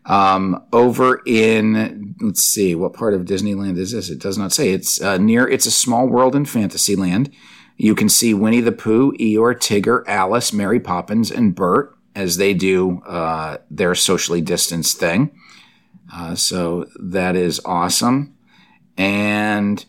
Um, 0.05 0.63
over 0.74 1.21
in, 1.27 2.15
let's 2.21 2.43
see, 2.43 2.74
what 2.74 2.93
part 2.93 3.13
of 3.13 3.21
Disneyland 3.21 3.77
is 3.77 3.91
this? 3.91 4.10
It 4.10 4.19
does 4.19 4.38
not 4.38 4.51
say. 4.51 4.71
It's 4.71 5.00
uh, 5.00 5.17
near, 5.17 5.48
it's 5.48 5.67
a 5.67 5.71
small 5.71 6.07
world 6.07 6.36
in 6.36 6.45
Fantasyland. 6.45 7.31
You 7.77 7.93
can 7.93 8.10
see 8.10 8.33
Winnie 8.33 8.62
the 8.62 8.71
Pooh, 8.71 9.12
Eeyore, 9.13 9.55
Tigger, 9.55 10.03
Alice, 10.07 10.53
Mary 10.53 10.79
Poppins, 10.79 11.29
and 11.29 11.53
Bert 11.53 11.95
as 12.15 12.38
they 12.38 12.53
do 12.53 13.01
uh, 13.03 13.57
their 13.69 13.95
socially 13.95 14.41
distanced 14.41 14.98
thing. 14.98 15.31
Uh, 16.13 16.36
so 16.36 16.88
that 17.00 17.36
is 17.36 17.62
awesome. 17.65 18.36
And 18.98 19.84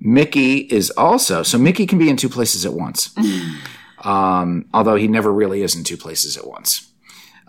Mickey 0.00 0.58
is 0.58 0.90
also, 0.90 1.42
so 1.42 1.58
Mickey 1.58 1.86
can 1.86 1.98
be 1.98 2.08
in 2.08 2.16
two 2.16 2.28
places 2.28 2.64
at 2.64 2.72
once. 2.72 3.14
um, 4.04 4.66
although 4.72 4.96
he 4.96 5.08
never 5.08 5.32
really 5.32 5.62
is 5.62 5.74
in 5.74 5.84
two 5.84 5.96
places 5.96 6.36
at 6.36 6.46
once. 6.46 6.90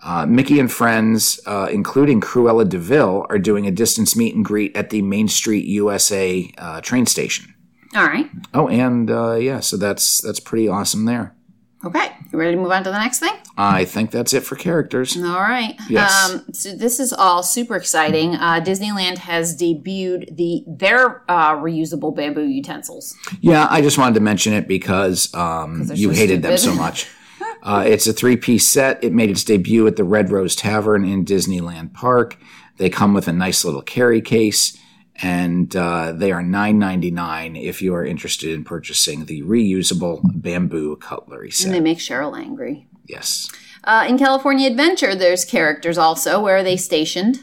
Uh, 0.02 0.26
Mickey 0.26 0.60
and 0.60 0.70
friends, 0.70 1.40
uh, 1.46 1.68
including 1.70 2.20
Cruella 2.20 2.68
De 2.68 2.78
Vil, 2.78 3.26
are 3.28 3.38
doing 3.38 3.66
a 3.66 3.70
distance 3.70 4.14
meet 4.16 4.34
and 4.34 4.44
greet 4.44 4.76
at 4.76 4.90
the 4.90 5.02
Main 5.02 5.28
Street 5.28 5.64
USA 5.64 6.50
uh, 6.58 6.80
train 6.80 7.06
station. 7.06 7.54
All 7.94 8.04
right. 8.04 8.28
Oh, 8.52 8.68
and 8.68 9.10
uh, 9.10 9.34
yeah, 9.34 9.60
so 9.60 9.76
that's 9.76 10.20
that's 10.20 10.40
pretty 10.40 10.68
awesome 10.68 11.06
there. 11.06 11.35
Okay, 11.84 12.16
you 12.32 12.38
ready 12.38 12.56
to 12.56 12.60
move 12.60 12.72
on 12.72 12.82
to 12.84 12.90
the 12.90 12.98
next 12.98 13.18
thing? 13.18 13.34
I 13.56 13.84
think 13.84 14.10
that's 14.10 14.32
it 14.32 14.40
for 14.40 14.56
characters. 14.56 15.16
All 15.16 15.40
right. 15.40 15.78
Yes. 15.88 16.30
Um, 16.30 16.44
so 16.52 16.74
this 16.74 16.98
is 16.98 17.12
all 17.12 17.42
super 17.42 17.76
exciting. 17.76 18.34
Uh, 18.34 18.60
Disneyland 18.60 19.18
has 19.18 19.56
debuted 19.56 20.36
the 20.36 20.64
their 20.66 21.22
uh, 21.30 21.54
reusable 21.56 22.14
bamboo 22.14 22.46
utensils. 22.46 23.14
Yeah, 23.40 23.66
I 23.70 23.82
just 23.82 23.98
wanted 23.98 24.14
to 24.14 24.20
mention 24.20 24.52
it 24.52 24.66
because 24.66 25.32
um, 25.34 25.88
you 25.94 26.12
so 26.12 26.18
hated 26.18 26.42
them 26.42 26.58
so 26.58 26.74
much. 26.74 27.08
Uh, 27.62 27.82
it's 27.84 28.06
a 28.06 28.12
three 28.12 28.36
piece 28.36 28.64
set. 28.64 29.02
It 29.02 29.12
made 29.12 29.28
its 29.28 29.42
debut 29.42 29.88
at 29.88 29.96
the 29.96 30.04
Red 30.04 30.30
Rose 30.30 30.54
Tavern 30.54 31.04
in 31.04 31.24
Disneyland 31.24 31.92
Park. 31.94 32.36
They 32.76 32.88
come 32.88 33.12
with 33.12 33.26
a 33.26 33.32
nice 33.32 33.64
little 33.64 33.82
carry 33.82 34.20
case, 34.20 34.78
and 35.22 35.74
uh, 35.76 36.12
they 36.12 36.32
are 36.32 36.42
nine 36.42 36.78
ninety 36.78 37.10
nine 37.10 37.56
if 37.56 37.80
you 37.80 37.94
are 37.94 38.04
interested 38.04 38.50
in 38.50 38.64
purchasing 38.64 39.24
the 39.26 39.42
reusable 39.42 40.20
bamboo 40.24 40.96
cutlery 40.96 41.50
And 41.64 41.74
they 41.74 41.80
make 41.80 41.98
Cheryl 41.98 42.38
angry. 42.38 42.86
Yes. 43.06 43.50
Uh, 43.84 44.04
in 44.08 44.18
California 44.18 44.68
Adventure, 44.68 45.14
there's 45.14 45.44
characters 45.44 45.96
also. 45.96 46.40
Where 46.42 46.56
are 46.56 46.62
they 46.64 46.76
stationed? 46.76 47.38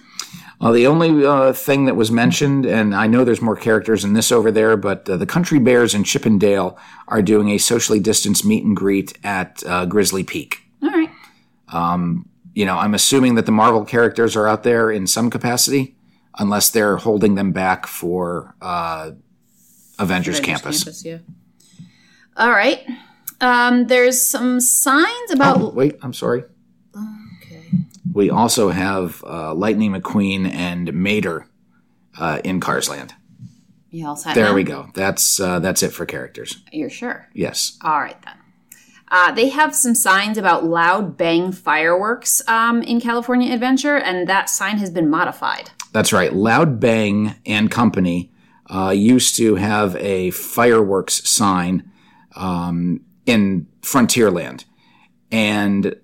Well, 0.60 0.72
the 0.72 0.88
only 0.88 1.26
uh, 1.26 1.52
thing 1.52 1.86
that 1.86 1.96
was 1.96 2.10
mentioned, 2.10 2.66
and 2.66 2.96
I 2.96 3.08
know 3.08 3.26
there's 3.26 3.42
more 3.42 3.56
characters 3.56 4.06
in 4.06 4.14
this 4.14 4.32
over 4.32 4.50
there, 4.52 4.78
but 4.78 5.10
uh, 5.10 5.18
the 5.18 5.26
Country 5.26 5.60
Bears 5.60 5.94
in 5.94 6.04
Chip 6.06 6.26
'n' 6.26 6.38
Dale 6.38 6.78
are 7.08 7.22
doing 7.22 7.50
a 7.50 7.58
socially 7.58 8.00
distanced 8.00 8.46
meet 8.46 8.64
and 8.64 8.76
greet 8.76 9.18
at 9.26 9.62
uh, 9.66 9.86
Grizzly 9.86 10.24
Peak. 10.24 10.62
All 10.82 10.90
right. 10.90 11.10
you 12.56 12.66
know, 12.66 12.78
I'm 12.78 12.94
assuming 12.94 13.36
that 13.36 13.46
the 13.46 13.52
Marvel 13.52 13.84
characters 13.84 14.36
are 14.36 14.48
out 14.48 14.64
there 14.64 14.92
in 14.92 15.08
some 15.08 15.30
capacity, 15.30 15.96
unless 16.40 16.70
they're 16.70 16.98
holding 16.98 17.36
them 17.36 17.52
back 17.52 17.88
for 17.88 18.56
uh, 18.62 19.12
Avengers, 20.00 20.40
Campus. 20.40 21.04
yeah. 21.06 21.20
All 22.36 22.50
right. 22.52 22.86
Um, 23.42 23.88
there's 23.88 24.22
some 24.22 24.60
signs 24.60 25.32
about. 25.32 25.58
Oh, 25.62 25.70
wait, 25.70 25.98
I'm 26.02 26.14
sorry. 26.14 26.44
Okay. 27.44 27.64
We 28.14 28.30
also 28.30 28.70
have 28.70 29.24
uh, 29.26 29.54
Lightning 29.54 29.92
McQueen 29.92 30.52
and 30.52 30.94
Mater 30.94 31.48
uh, 32.18 32.40
in 32.44 32.60
Carsland. 32.60 33.12
You 33.90 34.08
all 34.08 34.16
set 34.16 34.34
There 34.34 34.46
now? 34.46 34.54
we 34.56 34.64
go. 34.64 34.88
That's 34.96 35.40
uh, 35.40 35.60
that's 35.60 35.84
it 35.84 35.90
for 35.90 36.06
characters. 36.06 36.64
You're 36.72 36.90
sure? 36.90 37.28
Yes. 37.34 37.78
All 37.84 38.00
right 38.00 38.20
then. 38.24 38.34
Uh, 39.10 39.32
they 39.32 39.50
have 39.50 39.76
some 39.76 39.94
signs 39.94 40.40
about 40.40 40.64
loud 40.66 41.16
bang 41.18 41.52
fireworks 41.52 42.42
um, 42.48 42.82
in 42.82 43.00
California 43.00 43.54
Adventure, 43.54 43.96
and 43.98 44.28
that 44.28 44.50
sign 44.50 44.78
has 44.80 44.90
been 44.90 45.08
modified. 45.08 45.70
That's 45.94 46.12
right. 46.12 46.32
Laod 46.32 46.80
Bhang 46.80 47.38
and 47.46 47.72
Company 47.72 48.32
uh, 48.70 48.90
used 48.96 49.36
to 49.38 49.56
have 49.56 49.96
a 49.98 50.32
fireworks 50.32 51.28
sign 51.30 51.90
um, 52.36 53.02
in 53.26 53.68
Frontierland. 53.82 54.66
And, 55.32 55.96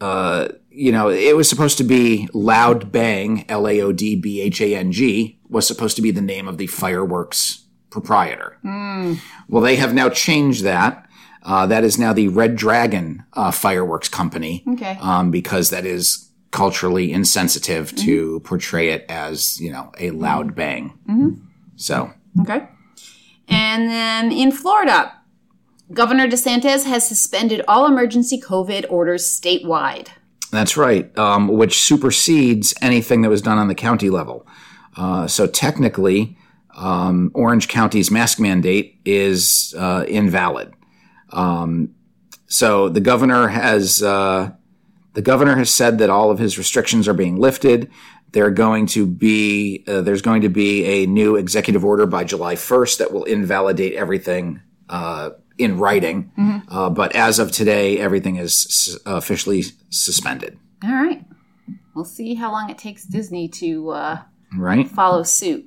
uh, 0.00 0.48
you 0.70 0.92
know, 0.92 1.08
it 1.08 1.36
was 1.36 1.48
supposed 1.48 1.78
to 1.78 1.84
be 1.84 2.28
Laod 2.32 2.90
Bhang, 2.90 3.44
L 3.48 3.68
A 3.68 3.80
O 3.80 3.92
D 3.92 4.16
B 4.16 4.40
H 4.40 4.60
A 4.60 4.74
N 4.76 4.92
G, 4.92 5.38
was 5.48 5.66
supposed 5.66 5.96
to 5.96 6.02
be 6.02 6.10
the 6.10 6.20
name 6.22 6.48
of 6.48 6.58
the 6.58 6.66
fireworks 6.68 7.64
proprietor. 7.90 8.58
Well, 9.48 9.62
they 9.62 9.76
have 9.76 9.94
now 9.94 10.08
changed 10.08 10.64
that. 10.64 11.08
Uh, 11.42 11.66
that 11.66 11.84
is 11.84 11.98
now 11.98 12.12
the 12.12 12.28
Red 12.28 12.56
Dragon 12.56 13.22
uh, 13.34 13.50
Fireworks 13.50 14.08
Company 14.08 14.64
Okay. 14.66 14.96
um, 15.00 15.30
because 15.30 15.68
that 15.70 15.84
is 15.84 16.30
culturally 16.54 17.12
insensitive 17.12 17.94
to 17.96 18.38
portray 18.40 18.90
it 18.90 19.04
as 19.08 19.60
you 19.60 19.72
know 19.72 19.90
a 19.98 20.10
loud 20.12 20.54
bang. 20.54 20.92
So 21.76 22.12
Okay. 22.40 22.68
And 23.48 23.90
then 23.90 24.32
in 24.32 24.52
Florida, 24.52 25.12
Governor 25.92 26.26
DeSantis 26.28 26.86
has 26.86 27.06
suspended 27.06 27.60
all 27.68 27.86
emergency 27.86 28.40
COVID 28.40 28.86
orders 28.88 29.24
statewide. 29.24 30.08
that's 30.50 30.76
right, 30.76 31.06
um, 31.18 31.48
which 31.48 31.80
supersedes 31.80 32.72
anything 32.80 33.22
that 33.22 33.30
was 33.30 33.42
done 33.42 33.58
on 33.58 33.66
the 33.66 33.74
county 33.74 34.08
level. 34.08 34.46
Uh, 34.96 35.26
so 35.26 35.48
technically, 35.48 36.38
um, 36.76 37.32
Orange 37.34 37.66
County's 37.66 38.10
mask 38.10 38.38
mandate 38.38 39.00
is 39.04 39.74
uh, 39.76 40.04
invalid. 40.06 40.72
Um, 41.30 41.94
so 42.46 42.88
the 42.88 43.00
governor 43.00 43.48
has 43.48 44.00
uh, 44.02 44.52
the 45.14 45.22
governor 45.22 45.56
has 45.56 45.70
said 45.70 45.98
that 45.98 46.10
all 46.10 46.30
of 46.30 46.38
his 46.38 46.58
restrictions 46.58 47.08
are 47.08 47.14
being 47.14 47.36
lifted. 47.36 47.90
They're 48.32 48.50
going 48.50 48.86
to 48.88 49.06
be 49.06 49.84
uh, 49.86 50.00
there's 50.02 50.22
going 50.22 50.42
to 50.42 50.48
be 50.48 50.84
a 50.84 51.06
new 51.06 51.36
executive 51.36 51.84
order 51.84 52.04
by 52.06 52.24
July 52.24 52.54
1st 52.56 52.98
that 52.98 53.12
will 53.12 53.24
invalidate 53.24 53.94
everything 53.94 54.60
uh, 54.88 55.30
in 55.56 55.78
writing. 55.78 56.32
Uh, 56.68 56.90
but 56.90 57.14
as 57.14 57.38
of 57.38 57.52
today, 57.52 57.98
everything 57.98 58.36
is 58.36 58.66
s- 58.68 58.98
officially 59.06 59.62
suspended. 59.90 60.58
All 60.82 60.90
right. 60.92 61.24
We'll 61.94 62.04
see 62.04 62.34
how 62.34 62.50
long 62.50 62.70
it 62.70 62.76
takes 62.78 63.04
Disney 63.04 63.46
to 63.48 63.90
uh, 63.90 64.18
Right? 64.56 64.88
follow 64.88 65.22
suit. 65.22 65.64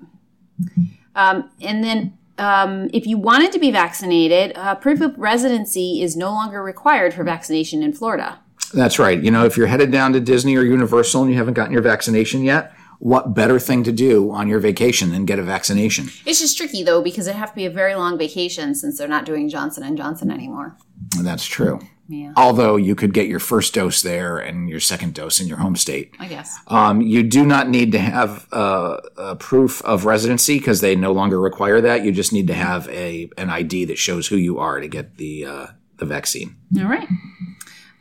Um, 1.16 1.50
and 1.62 1.84
then, 1.84 2.18
um, 2.38 2.90
if 2.94 3.08
you 3.08 3.18
wanted 3.18 3.52
to 3.54 3.60
be 3.60 3.72
vaccinated, 3.72 4.56
uh, 4.58 4.76
proof 4.76 5.02
of 5.02 5.18
residency 5.18 6.02
is 6.02 6.16
no 6.16 6.32
longer 6.32 6.62
required 6.62 7.14
for 7.14 7.24
vaccination 7.24 7.82
in 7.82 7.94
Florida. 7.94 8.40
That's 8.74 9.00
right. 9.00 9.22
You 9.22 9.32
know, 9.32 9.46
if 9.46 9.58
you're 9.58 9.68
headed 9.68 9.92
down 9.92 10.14
to 10.14 10.20
Disney 10.20 10.56
or 10.56 10.64
Universal 10.64 11.24
and 11.24 11.32
you 11.32 11.38
haven't 11.38 11.54
gotten 11.54 11.74
your 11.74 11.82
vaccination 11.82 12.44
yet, 12.44 12.74
what 13.00 13.34
better 13.34 13.60
thing 13.60 13.84
to 13.84 13.92
do 13.92 14.32
on 14.32 14.48
your 14.48 14.60
vacation 14.60 15.12
than 15.12 15.26
get 15.26 15.40
a 15.40 15.44
vaccination? 15.44 16.10
It's 16.26 16.40
just 16.40 16.58
tricky 16.58 16.84
though 16.84 17.02
because 17.02 17.28
it 17.28 17.36
have 17.36 17.50
to 17.50 17.56
be 17.56 17.66
a 17.66 17.70
very 17.70 17.96
long 17.96 18.18
vacation 18.18 18.74
since 18.76 18.98
they're 18.98 19.08
not 19.08 19.26
doing 19.26 19.50
Johnson 19.50 19.84
and 19.84 19.98
Johnson 19.98 20.32
anymore. 20.32 20.78
And 21.16 21.26
that's 21.26 21.46
true. 21.46 21.80
Yeah, 22.10 22.32
Although 22.38 22.78
you 22.78 22.96
could 22.96 23.14
get 23.14 23.28
your 23.28 23.40
first 23.40 23.74
dose 23.74 24.02
there 24.02 24.38
and 24.38 24.70
your 24.70 24.80
second 24.80 25.14
dose 25.14 25.42
in 25.42 25.48
your 25.48 25.58
home 25.58 25.76
state. 25.76 26.16
I 26.20 26.28
guess. 26.30 26.58
Um, 26.68 27.02
you 27.02 27.22
do 27.22 27.46
not 27.46 27.68
need 27.68 27.92
to 27.92 28.00
have 28.00 28.48
uh, 28.54 28.98
a 29.18 29.36
proof 29.36 29.82
of 29.82 30.06
residency 30.06 30.58
because 30.58 30.80
they 30.80 30.96
no 30.96 31.12
longer 31.12 31.38
require 31.38 31.82
that. 31.82 32.06
You 32.06 32.14
just 32.14 32.32
need 32.32 32.48
to 32.48 32.54
have 32.54 32.88
a 32.88 33.30
an 33.38 33.50
ID 33.50 33.86
that 33.86 33.98
shows 33.98 34.28
who 34.28 34.38
you 34.38 34.58
are 34.58 34.80
to 34.80 34.88
get 34.88 35.18
the 35.18 35.46
uh, 35.46 35.68
the 35.98 36.06
vaccine. 36.06 36.56
All 36.80 36.86
right. 36.86 37.10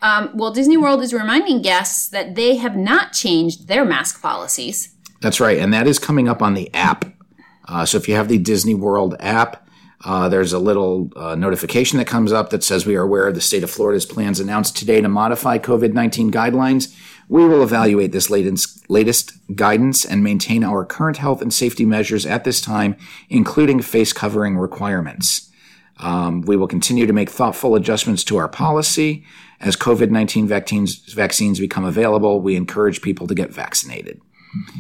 Um, 0.07 0.31
well, 0.35 0.53
Disney 0.53 0.77
World 0.77 1.03
is 1.03 1.13
reminding 1.13 1.63
guests 1.63 2.09
that 2.11 2.37
they 2.37 2.57
have 2.57 2.77
not 2.77 3.13
changed 3.13 3.67
their 3.67 3.85
mask 3.85 4.23
policies. 4.23 4.95
That's 5.21 5.41
right, 5.41 5.59
and 5.59 5.75
that 5.75 5.89
is 5.89 5.99
coming 5.99 6.29
up 6.29 6.41
on 6.41 6.55
the 6.55 6.73
app. 6.73 7.07
Uh, 7.67 7.85
so 7.85 7.99
if 7.99 8.07
you 8.07 8.15
have 8.15 8.29
the 8.29 8.39
Disney 8.39 8.75
World 8.75 9.17
app, 9.19 9.69
uh, 10.05 10.29
there's 10.29 10.53
a 10.53 10.61
little 10.61 11.11
uh, 11.17 11.35
notification 11.35 11.99
that 11.99 12.07
comes 12.07 12.31
up 12.31 12.51
that 12.51 12.63
says 12.63 12.87
we 12.87 12.95
are 12.95 13.03
aware 13.03 13.27
of 13.27 13.35
the 13.35 13.41
state 13.41 13.65
of 13.65 13.71
Florida's 13.71 14.07
plans 14.07 14.39
announced 14.39 14.77
today 14.77 15.01
to 15.01 15.09
modify 15.09 15.59
COVID 15.59 15.93
19 15.93 16.31
guidelines. 16.31 16.97
We 17.29 17.45
will 17.45 17.65
evaluate 17.65 18.13
this 18.13 18.31
latest, 18.31 18.89
latest 18.89 19.33
guidance 19.57 20.05
and 20.05 20.23
maintain 20.23 20.63
our 20.63 20.85
current 20.85 21.17
health 21.17 21.43
and 21.43 21.53
safety 21.53 21.85
measures 21.85 22.25
at 22.25 22.45
this 22.45 22.61
time, 22.61 22.95
including 23.29 23.83
face 23.83 24.13
covering 24.13 24.57
requirements. 24.57 25.46
Um, 25.99 26.43
we 26.43 26.57
will 26.57 26.69
continue 26.69 27.07
to 27.07 27.13
make 27.13 27.31
thoughtful 27.31 27.75
adjustments 27.75 28.23
to 28.25 28.37
our 28.37 28.49
policy. 28.49 29.25
As 29.61 29.77
COVID 29.77 30.11
19 30.11 30.47
vaccines, 30.47 30.97
vaccines 30.97 31.59
become 31.59 31.85
available, 31.85 32.41
we 32.41 32.57
encourage 32.57 33.01
people 33.01 33.27
to 33.27 33.35
get 33.35 33.51
vaccinated. 33.51 34.21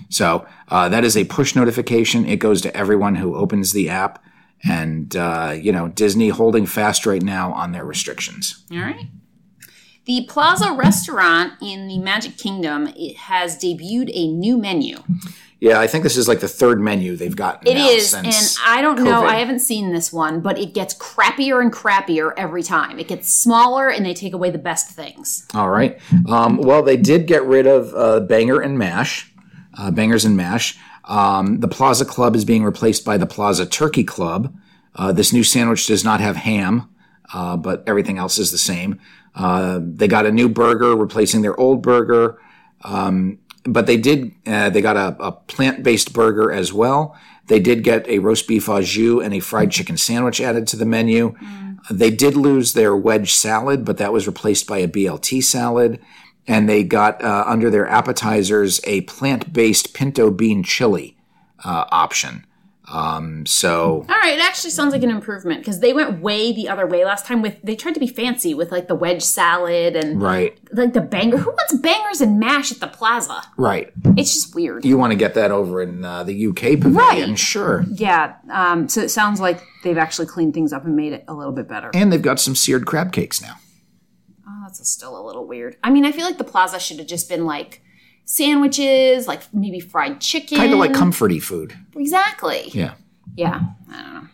So 0.08 0.46
uh, 0.68 0.88
that 0.88 1.04
is 1.04 1.16
a 1.16 1.24
push 1.24 1.54
notification. 1.54 2.26
It 2.26 2.38
goes 2.38 2.60
to 2.62 2.76
everyone 2.76 3.16
who 3.16 3.34
opens 3.34 3.72
the 3.72 3.88
app. 3.88 4.22
And, 4.68 5.14
uh, 5.14 5.54
you 5.58 5.70
know, 5.70 5.88
Disney 5.88 6.30
holding 6.30 6.66
fast 6.66 7.06
right 7.06 7.22
now 7.22 7.52
on 7.52 7.72
their 7.72 7.84
restrictions. 7.84 8.64
All 8.72 8.78
right. 8.78 9.06
The 10.06 10.24
Plaza 10.28 10.72
restaurant 10.72 11.54
in 11.60 11.88
the 11.88 11.98
Magic 11.98 12.38
Kingdom 12.38 12.88
it 12.96 13.16
has 13.16 13.58
debuted 13.58 14.10
a 14.14 14.28
new 14.28 14.56
menu. 14.56 14.98
Yeah, 15.66 15.80
I 15.80 15.88
think 15.88 16.04
this 16.04 16.16
is 16.16 16.28
like 16.28 16.38
the 16.38 16.48
third 16.48 16.80
menu 16.80 17.16
they've 17.16 17.34
gotten. 17.34 17.66
It 17.66 17.76
is, 17.76 18.14
and 18.14 18.28
I 18.64 18.80
don't 18.82 19.02
know. 19.02 19.24
I 19.24 19.36
haven't 19.36 19.58
seen 19.58 19.92
this 19.92 20.12
one, 20.12 20.40
but 20.40 20.58
it 20.58 20.74
gets 20.74 20.94
crappier 20.94 21.60
and 21.60 21.72
crappier 21.72 22.32
every 22.36 22.62
time. 22.62 23.00
It 23.00 23.08
gets 23.08 23.28
smaller, 23.34 23.88
and 23.88 24.06
they 24.06 24.14
take 24.14 24.32
away 24.32 24.50
the 24.50 24.58
best 24.58 24.90
things. 24.90 25.44
All 25.54 25.68
right. 25.68 25.98
Um, 26.28 26.58
well, 26.58 26.84
they 26.84 26.96
did 26.96 27.26
get 27.26 27.44
rid 27.44 27.66
of 27.66 27.92
uh, 27.94 28.20
Banger 28.20 28.60
and 28.60 28.78
Mash, 28.78 29.32
uh, 29.76 29.90
Bangers 29.90 30.24
and 30.24 30.36
Mash. 30.36 30.78
Um, 31.06 31.58
the 31.58 31.68
Plaza 31.68 32.04
Club 32.04 32.36
is 32.36 32.44
being 32.44 32.62
replaced 32.62 33.04
by 33.04 33.16
the 33.16 33.26
Plaza 33.26 33.66
Turkey 33.66 34.04
Club. 34.04 34.56
Uh, 34.94 35.10
this 35.10 35.32
new 35.32 35.42
sandwich 35.42 35.86
does 35.86 36.04
not 36.04 36.20
have 36.20 36.36
ham, 36.36 36.88
uh, 37.34 37.56
but 37.56 37.82
everything 37.88 38.18
else 38.18 38.38
is 38.38 38.52
the 38.52 38.58
same. 38.58 39.00
Uh, 39.34 39.80
they 39.82 40.06
got 40.06 40.26
a 40.26 40.30
new 40.30 40.48
burger 40.48 40.94
replacing 40.94 41.42
their 41.42 41.58
old 41.58 41.82
burger. 41.82 42.40
Um, 42.82 43.38
but 43.66 43.86
they 43.86 43.96
did, 43.96 44.32
uh, 44.46 44.70
they 44.70 44.80
got 44.80 44.96
a, 44.96 45.16
a 45.22 45.32
plant 45.32 45.82
based 45.82 46.12
burger 46.12 46.52
as 46.52 46.72
well. 46.72 47.16
They 47.46 47.60
did 47.60 47.84
get 47.84 48.08
a 48.08 48.18
roast 48.18 48.48
beef 48.48 48.68
au 48.68 48.82
jus 48.82 49.22
and 49.22 49.32
a 49.32 49.40
fried 49.40 49.70
chicken 49.70 49.96
sandwich 49.96 50.40
added 50.40 50.66
to 50.68 50.76
the 50.76 50.86
menu. 50.86 51.36
They 51.90 52.10
did 52.10 52.34
lose 52.34 52.72
their 52.72 52.96
wedge 52.96 53.32
salad, 53.32 53.84
but 53.84 53.98
that 53.98 54.12
was 54.12 54.26
replaced 54.26 54.66
by 54.66 54.78
a 54.78 54.88
BLT 54.88 55.42
salad. 55.44 56.00
And 56.48 56.68
they 56.68 56.84
got 56.84 57.22
uh, 57.22 57.44
under 57.46 57.70
their 57.70 57.88
appetizers 57.88 58.80
a 58.84 59.02
plant 59.02 59.52
based 59.52 59.94
pinto 59.94 60.30
bean 60.30 60.62
chili 60.62 61.16
uh, 61.64 61.84
option. 61.90 62.46
Um, 62.88 63.44
so 63.46 64.06
All 64.08 64.16
right, 64.16 64.34
it 64.38 64.40
actually 64.40 64.70
sounds 64.70 64.92
like 64.92 65.02
an 65.02 65.10
improvement 65.10 65.58
because 65.60 65.80
they 65.80 65.92
went 65.92 66.20
way 66.20 66.52
the 66.52 66.68
other 66.68 66.86
way 66.86 67.04
last 67.04 67.26
time. 67.26 67.42
With 67.42 67.60
they 67.62 67.74
tried 67.74 67.94
to 67.94 68.00
be 68.00 68.06
fancy 68.06 68.54
with 68.54 68.70
like 68.70 68.86
the 68.86 68.94
wedge 68.94 69.22
salad 69.22 69.96
and 69.96 70.22
right, 70.22 70.56
like 70.72 70.92
the 70.92 71.00
banger. 71.00 71.38
Who 71.38 71.50
wants 71.50 71.74
bangers 71.78 72.20
and 72.20 72.38
mash 72.38 72.70
at 72.70 72.78
the 72.80 72.86
plaza? 72.86 73.42
right. 73.56 73.92
It's 74.16 74.32
just 74.32 74.54
weird. 74.54 74.84
You 74.84 74.96
want 74.98 75.10
to 75.12 75.16
get 75.16 75.34
that 75.34 75.50
over 75.50 75.82
in 75.82 76.04
uh, 76.04 76.22
the 76.22 76.46
UK 76.46 76.80
pavilion, 76.80 77.30
Right. 77.30 77.38
sure. 77.38 77.84
Yeah. 77.90 78.36
Um, 78.50 78.88
so 78.88 79.00
it 79.00 79.08
sounds 79.10 79.40
like 79.40 79.60
they've 79.82 79.98
actually 79.98 80.26
cleaned 80.26 80.54
things 80.54 80.72
up 80.72 80.84
and 80.84 80.94
made 80.94 81.12
it 81.12 81.24
a 81.28 81.34
little 81.34 81.52
bit 81.52 81.66
better. 81.68 81.90
And 81.92 82.12
they've 82.12 82.22
got 82.22 82.38
some 82.40 82.54
seared 82.54 82.86
crab 82.86 83.12
cakes 83.12 83.42
now. 83.42 83.56
Oh, 84.48 84.62
that's 84.64 84.88
still 84.88 85.20
a 85.20 85.24
little 85.26 85.46
weird. 85.46 85.76
I 85.82 85.90
mean, 85.90 86.04
I 86.06 86.12
feel 86.12 86.24
like 86.24 86.38
the 86.38 86.44
plaza 86.44 86.78
should 86.78 86.98
have 86.98 87.08
just 87.08 87.28
been 87.28 87.44
like 87.46 87.82
sandwiches, 88.26 89.26
like 89.26 89.42
maybe 89.54 89.80
fried 89.80 90.20
chicken. 90.20 90.58
Kind 90.58 90.72
of 90.74 90.78
like 90.78 90.92
comforty 90.92 91.42
food. 91.42 91.74
exactly. 91.96 92.68
Yeah. 92.72 92.94
Yeah, 93.34 93.60
I 93.90 94.02
don't 94.02 94.14
know. 94.14 94.28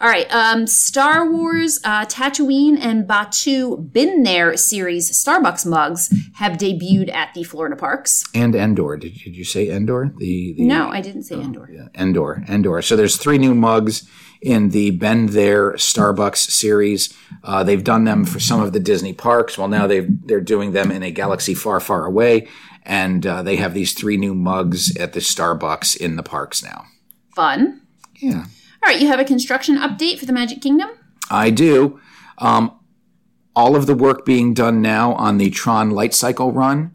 All 0.00 0.08
right, 0.08 0.28
um, 0.34 0.66
Star 0.66 1.30
Wars, 1.30 1.78
uh, 1.84 2.04
Tatooine, 2.06 2.76
and 2.80 3.06
Batuu 3.06 3.92
Been 3.92 4.24
There 4.24 4.56
series 4.56 5.08
Starbucks 5.12 5.64
mugs 5.64 6.12
have 6.34 6.54
debuted 6.54 7.12
at 7.14 7.32
the 7.34 7.44
Florida 7.44 7.76
parks. 7.76 8.24
And 8.34 8.52
Endor. 8.56 8.96
Did, 8.96 9.14
did 9.14 9.36
you 9.36 9.44
say 9.44 9.70
Endor? 9.70 10.12
The, 10.18 10.54
the 10.54 10.64
No, 10.64 10.88
I 10.88 11.00
didn't 11.02 11.22
say 11.22 11.36
Endor. 11.36 11.70
Yeah, 11.72 11.86
Endor, 11.94 12.44
Endor. 12.48 12.82
So 12.82 12.96
there's 12.96 13.16
three 13.16 13.38
new 13.38 13.54
mugs 13.54 14.02
in 14.40 14.70
the 14.70 14.90
Been 14.90 15.26
There 15.26 15.74
Starbucks 15.74 16.50
series. 16.50 17.14
Uh, 17.44 17.62
they've 17.62 17.84
done 17.84 18.02
them 18.02 18.24
for 18.24 18.40
some 18.40 18.60
of 18.60 18.72
the 18.72 18.80
Disney 18.80 19.12
parks. 19.12 19.56
Well, 19.56 19.68
now 19.68 19.86
they've 19.86 20.08
they're 20.26 20.40
doing 20.40 20.72
them 20.72 20.90
in 20.90 21.04
a 21.04 21.12
galaxy 21.12 21.54
far, 21.54 21.78
far 21.78 22.06
away, 22.06 22.48
and 22.84 23.26
uh, 23.26 23.42
they 23.42 23.56
have 23.56 23.74
these 23.74 23.92
three 23.92 24.16
new 24.16 24.34
mugs 24.34 24.96
at 24.96 25.12
the 25.12 25.20
Starbucks 25.20 25.96
in 25.96 26.16
the 26.16 26.22
parks 26.22 26.62
now. 26.62 26.86
Fun. 27.34 27.80
Yeah, 28.16 28.44
All 28.44 28.88
right, 28.88 29.00
you 29.00 29.08
have 29.08 29.18
a 29.20 29.24
construction 29.24 29.76
update 29.76 30.18
for 30.18 30.26
the 30.26 30.32
Magic 30.32 30.60
Kingdom? 30.60 30.90
I 31.30 31.50
do. 31.50 32.00
Um, 32.38 32.72
all 33.56 33.74
of 33.76 33.86
the 33.86 33.94
work 33.94 34.24
being 34.24 34.54
done 34.54 34.80
now 34.80 35.12
on 35.14 35.38
the 35.38 35.50
Tron 35.50 35.90
Light 35.90 36.14
Cycle 36.14 36.52
run 36.52 36.94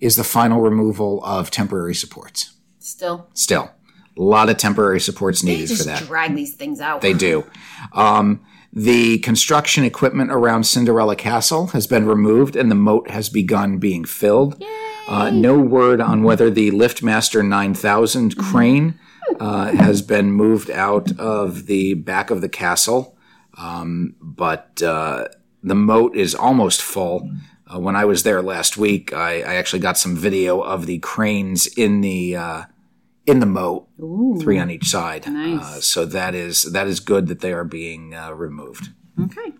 is 0.00 0.16
the 0.16 0.24
final 0.24 0.60
removal 0.60 1.24
of 1.24 1.50
temporary 1.50 1.94
supports. 1.94 2.52
Still. 2.78 3.28
Still, 3.32 3.70
a 4.18 4.20
lot 4.22 4.50
of 4.50 4.58
temporary 4.58 5.00
supports 5.00 5.40
They 5.40 5.52
needed 5.52 5.68
for 5.68 5.74
just 5.76 5.86
that. 5.86 6.02
drag 6.04 6.34
these 6.36 6.54
things 6.54 6.78
out. 6.80 7.00
They 7.00 7.14
do. 7.14 7.46
Um, 7.94 8.44
the 8.72 9.18
construction 9.20 9.82
equipment 9.84 10.30
around 10.30 10.64
Cinderella 10.64 11.16
Castle 11.16 11.68
has 11.68 11.86
been 11.86 12.04
removed 12.06 12.54
and 12.56 12.70
the 12.70 12.74
moat 12.74 13.08
has 13.08 13.30
begun 13.30 13.78
being 13.78 14.04
filled. 14.04 14.62
Uh, 15.08 15.30
no 15.30 15.58
word 15.58 16.00
on 16.00 16.22
whether 16.22 16.50
the 16.50 16.70
LiftMaster 16.70 17.46
9000 17.46 18.36
crane 18.36 18.98
uh, 19.38 19.72
has 19.72 20.02
been 20.02 20.32
moved 20.32 20.70
out 20.70 21.16
of 21.18 21.66
the 21.66 21.94
back 21.94 22.30
of 22.30 22.40
the 22.40 22.48
castle, 22.48 23.16
um, 23.56 24.14
but 24.20 24.82
uh, 24.82 25.28
the 25.62 25.74
moat 25.74 26.16
is 26.16 26.34
almost 26.34 26.82
full. 26.82 27.30
Uh, 27.72 27.80
when 27.80 27.96
I 27.96 28.04
was 28.04 28.22
there 28.22 28.42
last 28.42 28.76
week, 28.76 29.12
I, 29.12 29.40
I 29.40 29.54
actually 29.54 29.80
got 29.80 29.98
some 29.98 30.16
video 30.16 30.60
of 30.60 30.86
the 30.86 30.98
cranes 31.00 31.66
in 31.66 32.00
the 32.00 32.36
uh, 32.36 32.62
in 33.26 33.40
the 33.40 33.46
moat, 33.46 33.88
three 34.40 34.58
on 34.58 34.70
each 34.70 34.86
side. 34.86 35.26
Nice. 35.26 35.60
Uh, 35.60 35.80
so 35.80 36.04
that 36.06 36.34
is 36.34 36.62
that 36.72 36.86
is 36.86 37.00
good 37.00 37.26
that 37.26 37.40
they 37.40 37.52
are 37.52 37.64
being 37.64 38.14
uh, 38.14 38.32
removed. 38.32 38.90
Okay. 39.20 39.52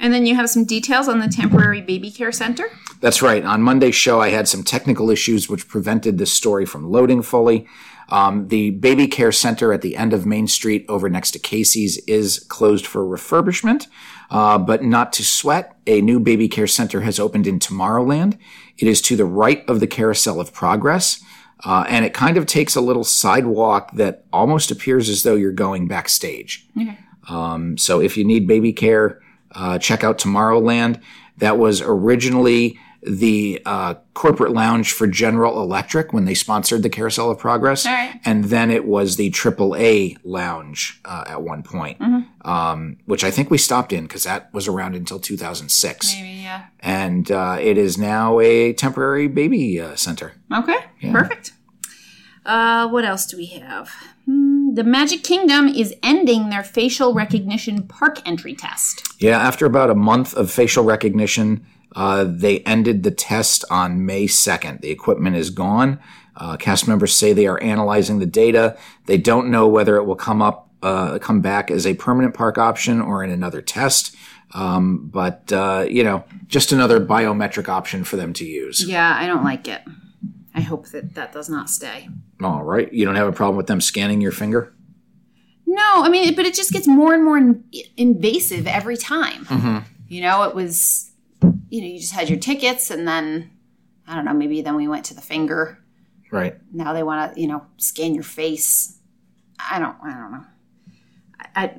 And 0.00 0.12
then 0.12 0.26
you 0.26 0.34
have 0.36 0.48
some 0.48 0.64
details 0.64 1.08
on 1.08 1.18
the 1.18 1.28
temporary 1.28 1.80
baby 1.80 2.10
care 2.10 2.32
center. 2.32 2.70
That's 3.00 3.22
right. 3.22 3.44
On 3.44 3.62
Monday's 3.62 3.94
show, 3.94 4.20
I 4.20 4.30
had 4.30 4.48
some 4.48 4.62
technical 4.62 5.10
issues 5.10 5.48
which 5.48 5.68
prevented 5.68 6.18
this 6.18 6.32
story 6.32 6.66
from 6.66 6.90
loading 6.90 7.22
fully. 7.22 7.66
Um, 8.10 8.48
the 8.48 8.70
baby 8.70 9.06
care 9.06 9.32
center 9.32 9.72
at 9.72 9.82
the 9.82 9.96
end 9.96 10.12
of 10.12 10.24
Main 10.24 10.46
Street 10.46 10.86
over 10.88 11.08
next 11.10 11.32
to 11.32 11.38
Casey's 11.38 11.98
is 12.06 12.38
closed 12.48 12.86
for 12.86 13.04
refurbishment, 13.04 13.86
uh, 14.30 14.56
but 14.56 14.82
not 14.82 15.12
to 15.14 15.24
sweat. 15.24 15.76
A 15.86 16.00
new 16.00 16.18
baby 16.18 16.48
care 16.48 16.66
center 16.66 17.02
has 17.02 17.20
opened 17.20 17.46
in 17.46 17.58
Tomorrowland. 17.58 18.38
It 18.78 18.88
is 18.88 19.02
to 19.02 19.16
the 19.16 19.26
right 19.26 19.68
of 19.68 19.80
the 19.80 19.86
Carousel 19.86 20.40
of 20.40 20.54
Progress. 20.54 21.22
Uh, 21.64 21.84
and 21.88 22.04
it 22.04 22.14
kind 22.14 22.36
of 22.36 22.46
takes 22.46 22.76
a 22.76 22.80
little 22.80 23.02
sidewalk 23.04 23.90
that 23.92 24.24
almost 24.32 24.70
appears 24.70 25.08
as 25.08 25.24
though 25.24 25.34
you're 25.34 25.52
going 25.52 25.88
backstage. 25.88 26.66
Um, 27.28 27.76
so 27.76 28.00
if 28.00 28.16
you 28.16 28.24
need 28.24 28.46
baby 28.46 28.72
care, 28.72 29.20
uh, 29.52 29.78
check 29.78 30.04
out 30.04 30.18
Tomorrowland. 30.18 31.00
That 31.38 31.58
was 31.58 31.80
originally 31.80 32.78
the 33.02 33.62
uh, 33.64 33.94
corporate 34.14 34.52
lounge 34.52 34.92
for 34.92 35.06
General 35.06 35.62
Electric 35.62 36.12
when 36.12 36.24
they 36.24 36.34
sponsored 36.34 36.82
the 36.82 36.90
Carousel 36.90 37.30
of 37.30 37.38
Progress, 37.38 37.86
right. 37.86 38.20
and 38.24 38.46
then 38.46 38.70
it 38.70 38.84
was 38.84 39.16
the 39.16 39.30
AAA 39.30 40.16
lounge 40.24 41.00
uh, 41.04 41.24
at 41.26 41.42
one 41.42 41.62
point, 41.62 42.00
um, 42.42 42.96
which 43.06 43.22
I 43.22 43.30
think 43.30 43.50
we 43.50 43.58
stopped 43.58 43.92
in 43.92 44.04
because 44.04 44.24
that 44.24 44.52
was 44.52 44.66
around 44.66 44.96
until 44.96 45.20
2006, 45.20 46.14
Maybe, 46.14 46.28
yeah. 46.28 46.66
and 46.80 47.30
uh, 47.30 47.56
it 47.60 47.78
is 47.78 47.96
now 47.96 48.40
a 48.40 48.72
temporary 48.72 49.28
baby 49.28 49.80
uh, 49.80 49.94
center. 49.94 50.32
Okay, 50.52 50.78
perfect. 51.12 51.52
Uh, 52.44 52.88
what 52.88 53.04
else 53.04 53.26
do 53.26 53.36
we 53.36 53.46
have? 53.46 53.90
Hmm, 54.24 54.57
the 54.74 54.84
Magic 54.84 55.22
Kingdom 55.22 55.68
is 55.68 55.94
ending 56.02 56.50
their 56.50 56.62
facial 56.62 57.14
recognition 57.14 57.86
park 57.86 58.26
entry 58.26 58.54
test. 58.54 59.02
Yeah, 59.20 59.38
after 59.38 59.66
about 59.66 59.90
a 59.90 59.94
month 59.94 60.34
of 60.34 60.50
facial 60.50 60.84
recognition, 60.84 61.66
uh, 61.96 62.24
they 62.28 62.60
ended 62.60 63.02
the 63.02 63.10
test 63.10 63.64
on 63.70 64.04
May 64.04 64.26
2nd. 64.26 64.80
The 64.80 64.90
equipment 64.90 65.36
is 65.36 65.50
gone. 65.50 66.00
Uh, 66.36 66.56
cast 66.56 66.86
members 66.86 67.14
say 67.14 67.32
they 67.32 67.46
are 67.46 67.60
analyzing 67.60 68.18
the 68.18 68.26
data. 68.26 68.76
They 69.06 69.18
don't 69.18 69.50
know 69.50 69.66
whether 69.66 69.96
it 69.96 70.04
will 70.04 70.16
come 70.16 70.40
up, 70.40 70.70
uh, 70.82 71.18
come 71.18 71.40
back 71.40 71.70
as 71.70 71.86
a 71.86 71.94
permanent 71.94 72.34
park 72.34 72.58
option 72.58 73.00
or 73.00 73.24
in 73.24 73.30
another 73.30 73.60
test. 73.60 74.14
Um, 74.52 75.08
but 75.12 75.52
uh, 75.52 75.86
you 75.88 76.04
know, 76.04 76.24
just 76.46 76.72
another 76.72 77.04
biometric 77.04 77.68
option 77.68 78.04
for 78.04 78.16
them 78.16 78.32
to 78.34 78.44
use. 78.44 78.86
Yeah, 78.86 79.16
I 79.18 79.26
don't 79.26 79.44
like 79.44 79.66
it. 79.68 79.82
I 80.54 80.60
hope 80.60 80.88
that 80.88 81.14
that 81.14 81.32
does 81.32 81.48
not 81.48 81.68
stay. 81.68 82.08
All 82.42 82.62
right, 82.62 82.92
you 82.92 83.04
don't 83.04 83.16
have 83.16 83.26
a 83.28 83.32
problem 83.32 83.56
with 83.56 83.66
them 83.66 83.80
scanning 83.80 84.20
your 84.20 84.32
finger? 84.32 84.72
No, 85.66 86.02
I 86.04 86.08
mean, 86.08 86.34
but 86.34 86.46
it 86.46 86.54
just 86.54 86.72
gets 86.72 86.86
more 86.86 87.12
and 87.14 87.24
more 87.24 87.36
in- 87.36 87.64
invasive 87.96 88.66
every 88.66 88.96
time. 88.96 89.44
Mm-hmm. 89.46 89.78
You 90.08 90.22
know, 90.22 90.44
it 90.44 90.54
was, 90.54 91.10
you 91.68 91.80
know, 91.82 91.86
you 91.88 91.98
just 92.00 92.12
had 92.12 92.28
your 92.30 92.38
tickets, 92.38 92.90
and 92.90 93.06
then 93.06 93.50
I 94.06 94.14
don't 94.14 94.24
know, 94.24 94.32
maybe 94.32 94.62
then 94.62 94.76
we 94.76 94.88
went 94.88 95.04
to 95.06 95.14
the 95.14 95.20
finger. 95.20 95.78
Right. 96.30 96.56
Now 96.72 96.92
they 96.92 97.02
want 97.02 97.34
to, 97.34 97.40
you 97.40 97.48
know, 97.48 97.66
scan 97.76 98.14
your 98.14 98.22
face. 98.24 98.98
I 99.58 99.78
don't, 99.78 99.96
I 100.02 100.12
don't 100.14 100.32
know. 100.32 100.44
I, 101.40 101.64
I 101.64 101.74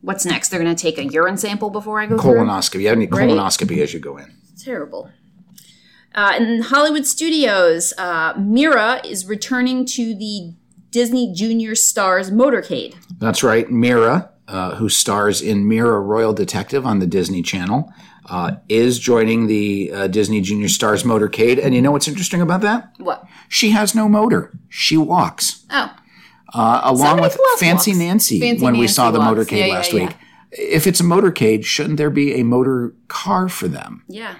what's 0.00 0.24
next? 0.24 0.48
They're 0.48 0.60
going 0.62 0.74
to 0.74 0.80
take 0.80 0.98
a 0.98 1.04
urine 1.04 1.36
sample 1.36 1.70
before 1.70 2.00
I 2.00 2.06
go 2.06 2.16
through. 2.18 2.32
Colonoscopy. 2.34 2.80
You 2.82 2.88
have 2.88 2.96
any 2.96 3.06
Right. 3.06 3.28
colonoscopy 3.28 3.78
as 3.82 3.92
you 3.92 4.00
go 4.00 4.16
in. 4.16 4.32
Terrible. 4.58 5.10
Uh, 6.14 6.34
in 6.38 6.62
Hollywood 6.62 7.06
studios, 7.06 7.92
uh, 7.98 8.34
Mira 8.38 9.00
is 9.06 9.26
returning 9.26 9.84
to 9.86 10.14
the 10.14 10.54
Disney 10.90 11.32
Junior 11.32 11.74
Stars 11.74 12.30
motorcade. 12.30 12.94
That's 13.18 13.42
right. 13.44 13.70
Mira, 13.70 14.30
uh, 14.48 14.74
who 14.76 14.88
stars 14.88 15.40
in 15.40 15.68
Mira 15.68 16.00
Royal 16.00 16.32
Detective 16.32 16.84
on 16.84 16.98
the 16.98 17.06
Disney 17.06 17.42
Channel, 17.42 17.92
uh, 18.28 18.56
is 18.68 18.98
joining 18.98 19.46
the 19.46 19.90
uh, 19.92 20.06
Disney 20.08 20.40
Junior 20.40 20.68
Stars 20.68 21.04
motorcade. 21.04 21.64
And 21.64 21.74
you 21.74 21.82
know 21.82 21.92
what's 21.92 22.08
interesting 22.08 22.40
about 22.40 22.60
that? 22.62 22.92
What? 22.98 23.24
She 23.48 23.70
has 23.70 23.94
no 23.94 24.08
motor. 24.08 24.52
She 24.68 24.96
walks. 24.96 25.64
Oh, 25.70 25.94
Uh, 26.52 26.80
along 26.82 27.18
Somebody 27.18 27.22
with 27.22 27.60
Fancy 27.60 27.90
walks? 27.92 27.98
Nancy 28.00 28.40
Fancy 28.40 28.64
when 28.64 28.76
we 28.78 28.88
saw 28.88 29.12
the 29.12 29.20
walks. 29.20 29.30
motorcade 29.48 29.58
Yeah, 29.58 29.66
yeah, 29.66 29.74
last 29.74 29.92
yeah. 29.92 30.06
week. 30.06 30.16
If 30.52 30.88
it's 30.88 30.98
a 30.98 31.04
motorcade, 31.04 31.64
shouldn't 31.64 31.96
there 31.96 32.10
be 32.10 32.34
a 32.40 32.42
motor 32.44 32.92
car 33.06 33.48
for 33.48 33.68
them? 33.68 34.02
yeah. 34.08 34.34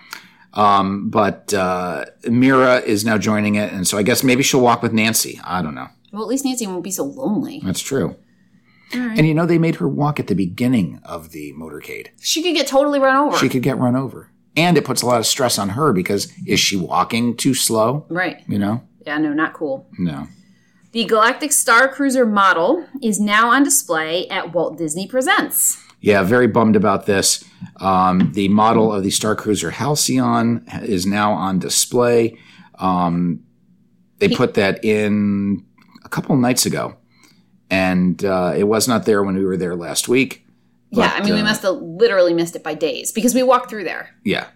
Um, 0.54 1.10
but 1.10 1.54
uh, 1.54 2.06
Mira 2.24 2.78
is 2.80 3.04
now 3.04 3.18
joining 3.18 3.54
it. 3.54 3.72
And 3.72 3.86
so 3.86 3.96
I 3.98 4.02
guess 4.02 4.24
maybe 4.24 4.42
she'll 4.42 4.60
walk 4.60 4.82
with 4.82 4.92
Nancy. 4.92 5.40
I 5.44 5.62
don't 5.62 5.74
know. 5.74 5.88
Well, 6.12 6.22
at 6.22 6.28
least 6.28 6.44
Nancy 6.44 6.66
won't 6.66 6.82
be 6.82 6.90
so 6.90 7.04
lonely. 7.04 7.60
That's 7.64 7.80
true. 7.80 8.16
Right. 8.92 9.16
And 9.16 9.26
you 9.26 9.34
know, 9.34 9.46
they 9.46 9.58
made 9.58 9.76
her 9.76 9.88
walk 9.88 10.18
at 10.18 10.26
the 10.26 10.34
beginning 10.34 11.00
of 11.04 11.30
the 11.30 11.52
motorcade. 11.52 12.08
She 12.20 12.42
could 12.42 12.54
get 12.54 12.66
totally 12.66 12.98
run 12.98 13.16
over. 13.16 13.36
she 13.36 13.48
could 13.48 13.62
get 13.62 13.78
run 13.78 13.94
over. 13.94 14.30
And 14.56 14.76
it 14.76 14.84
puts 14.84 15.02
a 15.02 15.06
lot 15.06 15.20
of 15.20 15.26
stress 15.26 15.58
on 15.58 15.70
her 15.70 15.92
because 15.92 16.32
is 16.44 16.58
she 16.58 16.76
walking 16.76 17.36
too 17.36 17.54
slow? 17.54 18.04
right. 18.10 18.42
You 18.48 18.58
know? 18.58 18.82
Yeah, 19.06 19.18
no, 19.18 19.32
not 19.32 19.54
cool. 19.54 19.86
No. 19.98 20.26
The 20.92 21.04
Galactic 21.04 21.52
Star 21.52 21.86
Cruiser 21.86 22.26
model 22.26 22.84
is 23.00 23.20
now 23.20 23.50
on 23.50 23.62
display 23.62 24.28
at 24.28 24.52
Walt 24.52 24.76
Disney 24.76 25.06
Presents. 25.06 25.80
Yeah, 26.00 26.24
very 26.24 26.48
bummed 26.48 26.74
about 26.74 27.06
this. 27.06 27.44
Um, 27.76 28.32
the 28.32 28.48
model 28.48 28.92
of 28.92 29.02
the 29.02 29.10
Star 29.10 29.34
Cruiser 29.34 29.70
Halcyon 29.70 30.64
is 30.82 31.06
now 31.06 31.32
on 31.32 31.58
display. 31.58 32.38
Um, 32.78 33.44
they 34.18 34.28
put 34.28 34.54
that 34.54 34.84
in 34.84 35.64
a 36.04 36.08
couple 36.08 36.36
nights 36.36 36.66
ago, 36.66 36.96
and 37.70 38.22
uh, 38.24 38.54
it 38.56 38.64
was 38.64 38.86
not 38.86 39.06
there 39.06 39.22
when 39.22 39.36
we 39.36 39.44
were 39.44 39.56
there 39.56 39.74
last 39.74 40.08
week. 40.08 40.46
yeah, 40.90 41.12
I 41.14 41.22
mean, 41.22 41.34
we 41.34 41.40
uh, 41.40 41.44
must 41.44 41.62
have 41.62 41.76
literally 41.76 42.34
missed 42.34 42.56
it 42.56 42.62
by 42.62 42.74
days 42.74 43.12
because 43.12 43.34
we 43.34 43.42
walked 43.42 43.70
through 43.70 43.84
there. 43.84 44.14
Yeah. 44.24 44.48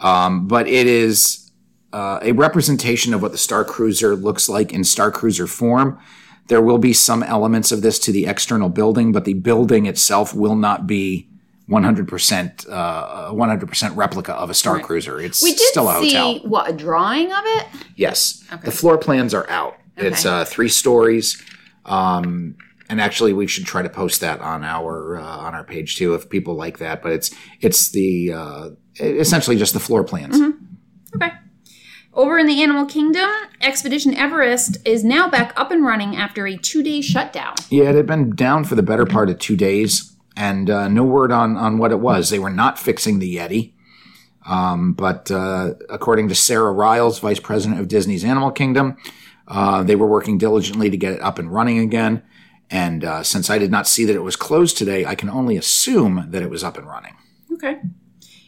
Um, 0.00 0.46
but 0.46 0.66
it 0.68 0.86
is 0.86 1.50
uh, 1.92 2.18
a 2.20 2.32
representation 2.32 3.14
of 3.14 3.22
what 3.22 3.32
the 3.32 3.38
Star 3.38 3.64
Cruiser 3.64 4.14
looks 4.14 4.48
like 4.48 4.72
in 4.72 4.84
Star 4.84 5.10
Cruiser 5.10 5.46
form. 5.46 5.98
There 6.48 6.62
will 6.62 6.78
be 6.78 6.92
some 6.92 7.22
elements 7.22 7.72
of 7.72 7.82
this 7.82 7.98
to 8.00 8.12
the 8.12 8.26
external 8.26 8.68
building, 8.68 9.12
but 9.12 9.24
the 9.24 9.34
building 9.34 9.86
itself 9.86 10.34
will 10.34 10.56
not 10.56 10.86
be 10.86 11.28
100% 11.68 12.66
uh, 12.70 13.32
100% 13.32 13.96
replica 13.96 14.34
of 14.34 14.50
a 14.50 14.54
Star 14.54 14.80
Cruiser. 14.80 15.20
It's 15.20 15.42
We 15.42 15.50
did 15.50 15.60
still 15.60 15.88
a 15.88 16.00
see 16.00 16.40
what 16.44 16.70
a 16.70 16.72
drawing 16.72 17.32
of 17.32 17.42
it. 17.44 17.66
Yes. 17.96 18.44
The 18.64 18.70
floor 18.70 18.98
plans 18.98 19.34
are 19.34 19.48
out. 19.50 19.76
It's 19.96 20.24
uh, 20.24 20.44
three 20.44 20.68
stories. 20.68 21.42
Um, 21.84 22.56
and 22.88 23.00
actually, 23.00 23.32
we 23.32 23.46
should 23.46 23.64
try 23.64 23.82
to 23.82 23.88
post 23.88 24.20
that 24.20 24.40
on 24.40 24.62
our 24.62 25.16
uh, 25.16 25.22
on 25.22 25.54
our 25.54 25.64
page 25.64 25.96
too, 25.96 26.14
if 26.14 26.28
people 26.30 26.54
like 26.54 26.78
that. 26.78 27.02
But 27.02 27.12
it's 27.12 27.34
it's 27.60 27.88
the 27.90 28.32
uh, 28.32 28.70
essentially 29.00 29.56
just 29.56 29.72
the 29.72 29.80
floor 29.80 30.04
plans. 30.04 30.40
Okay. 31.16 31.32
Over 32.14 32.38
in 32.38 32.46
the 32.46 32.62
animal 32.62 32.86
kingdom, 32.86 33.28
Expedition 33.60 34.14
Everest 34.14 34.78
is 34.86 35.04
now 35.04 35.28
back 35.28 35.52
up 35.56 35.70
and 35.70 35.84
running 35.84 36.16
after 36.16 36.46
a 36.46 36.56
two-day 36.56 37.02
shutdown. 37.02 37.54
Yeah, 37.68 37.90
it 37.90 37.94
had 37.94 38.06
been 38.06 38.34
down 38.34 38.64
for 38.64 38.74
the 38.74 38.82
better 38.82 39.04
part 39.04 39.28
of 39.28 39.38
two 39.38 39.56
days, 39.56 40.15
and 40.36 40.68
uh, 40.70 40.88
no 40.88 41.04
word 41.04 41.32
on 41.32 41.56
on 41.56 41.78
what 41.78 41.92
it 41.92 42.00
was. 42.00 42.30
They 42.30 42.38
were 42.38 42.50
not 42.50 42.78
fixing 42.78 43.18
the 43.18 43.36
Yeti. 43.36 43.72
Um, 44.46 44.92
but 44.92 45.30
uh, 45.30 45.74
according 45.88 46.28
to 46.28 46.34
Sarah 46.34 46.72
Riles, 46.72 47.18
vice 47.18 47.40
president 47.40 47.80
of 47.80 47.88
Disney's 47.88 48.24
Animal 48.24 48.52
Kingdom, 48.52 48.96
uh, 49.48 49.82
they 49.82 49.96
were 49.96 50.06
working 50.06 50.38
diligently 50.38 50.88
to 50.88 50.96
get 50.96 51.14
it 51.14 51.20
up 51.20 51.38
and 51.38 51.52
running 51.52 51.80
again. 51.80 52.22
And 52.70 53.04
uh, 53.04 53.22
since 53.22 53.50
I 53.50 53.58
did 53.58 53.70
not 53.70 53.86
see 53.86 54.04
that 54.04 54.14
it 54.14 54.22
was 54.22 54.36
closed 54.36 54.76
today, 54.76 55.04
I 55.04 55.14
can 55.14 55.28
only 55.28 55.56
assume 55.56 56.26
that 56.30 56.42
it 56.42 56.50
was 56.50 56.62
up 56.64 56.78
and 56.78 56.86
running. 56.86 57.14
Okay. 57.52 57.80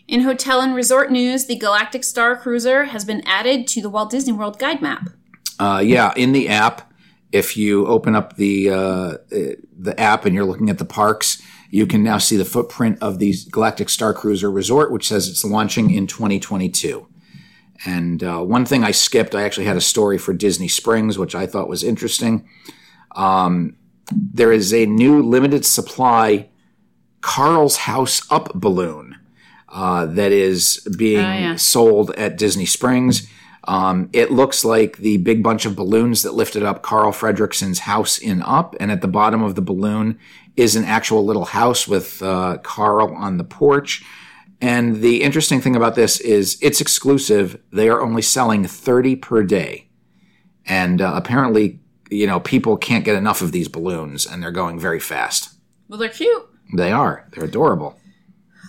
In 0.06 0.22
hotel 0.22 0.60
and 0.60 0.74
resort 0.74 1.10
news, 1.10 1.46
the 1.46 1.56
Galactic 1.56 2.02
Star 2.02 2.36
Cruiser 2.36 2.84
has 2.84 3.04
been 3.04 3.22
added 3.26 3.66
to 3.68 3.82
the 3.82 3.90
Walt 3.90 4.10
Disney 4.10 4.32
World 4.32 4.58
Guide 4.58 4.80
Map. 4.80 5.10
Uh, 5.58 5.82
yeah, 5.84 6.12
in 6.16 6.32
the 6.32 6.48
app, 6.48 6.92
if 7.30 7.56
you 7.56 7.86
open 7.86 8.14
up 8.14 8.36
the 8.36 8.70
uh, 8.70 8.76
uh, 8.76 9.16
the 9.78 9.94
app 9.98 10.24
and 10.24 10.34
you're 10.34 10.46
looking 10.46 10.70
at 10.70 10.78
the 10.78 10.84
parks, 10.84 11.42
you 11.70 11.86
can 11.86 12.02
now 12.02 12.18
see 12.18 12.36
the 12.36 12.44
footprint 12.44 12.98
of 13.02 13.18
the 13.18 13.34
Galactic 13.50 13.88
Star 13.88 14.14
Cruiser 14.14 14.50
Resort, 14.50 14.90
which 14.90 15.08
says 15.08 15.28
it's 15.28 15.44
launching 15.44 15.90
in 15.90 16.06
2022. 16.06 17.06
And 17.84 18.24
uh, 18.24 18.40
one 18.40 18.64
thing 18.64 18.84
I 18.84 18.90
skipped, 18.90 19.34
I 19.34 19.42
actually 19.42 19.66
had 19.66 19.76
a 19.76 19.82
story 19.82 20.18
for 20.18 20.32
Disney 20.32 20.68
Springs, 20.68 21.18
which 21.18 21.34
I 21.34 21.46
thought 21.46 21.68
was 21.68 21.84
interesting. 21.84 22.48
Um, 23.14 23.76
there 24.10 24.52
is 24.52 24.72
a 24.72 24.86
new 24.86 25.22
limited 25.22 25.64
supply 25.64 26.48
Carl's 27.20 27.76
House 27.78 28.30
Up 28.30 28.52
balloon 28.54 29.16
uh, 29.68 30.06
that 30.06 30.32
is 30.32 30.86
being 30.96 31.20
yeah. 31.20 31.56
sold 31.56 32.10
at 32.12 32.38
Disney 32.38 32.64
Springs. 32.64 33.28
Um, 33.64 34.08
it 34.12 34.30
looks 34.30 34.64
like 34.64 34.98
the 34.98 35.18
big 35.18 35.42
bunch 35.42 35.66
of 35.66 35.76
balloons 35.76 36.22
that 36.22 36.34
lifted 36.34 36.62
up 36.62 36.82
Carl 36.82 37.12
Fredricksen's 37.12 37.80
house 37.80 38.18
in 38.18 38.42
Up, 38.42 38.74
and 38.80 38.90
at 38.90 39.02
the 39.02 39.08
bottom 39.08 39.42
of 39.42 39.54
the 39.54 39.62
balloon 39.62 40.18
is 40.56 40.74
an 40.74 40.84
actual 40.84 41.24
little 41.24 41.44
house 41.44 41.86
with 41.86 42.22
uh, 42.22 42.58
Carl 42.62 43.14
on 43.14 43.36
the 43.36 43.44
porch. 43.44 44.04
And 44.60 45.02
the 45.02 45.22
interesting 45.22 45.60
thing 45.60 45.76
about 45.76 45.94
this 45.94 46.18
is 46.20 46.58
it's 46.60 46.80
exclusive. 46.80 47.60
They 47.72 47.88
are 47.88 48.00
only 48.00 48.22
selling 48.22 48.64
30 48.64 49.16
per 49.16 49.44
day. 49.44 49.88
And 50.66 51.00
uh, 51.00 51.12
apparently, 51.14 51.80
you 52.10 52.26
know, 52.26 52.40
people 52.40 52.76
can't 52.76 53.04
get 53.04 53.16
enough 53.16 53.40
of 53.40 53.52
these 53.52 53.68
balloons, 53.68 54.26
and 54.26 54.42
they're 54.42 54.50
going 54.50 54.78
very 54.78 55.00
fast. 55.00 55.54
Well, 55.88 55.98
they're 55.98 56.08
cute. 56.08 56.46
They 56.76 56.92
are. 56.92 57.28
They're 57.32 57.44
adorable. 57.44 57.98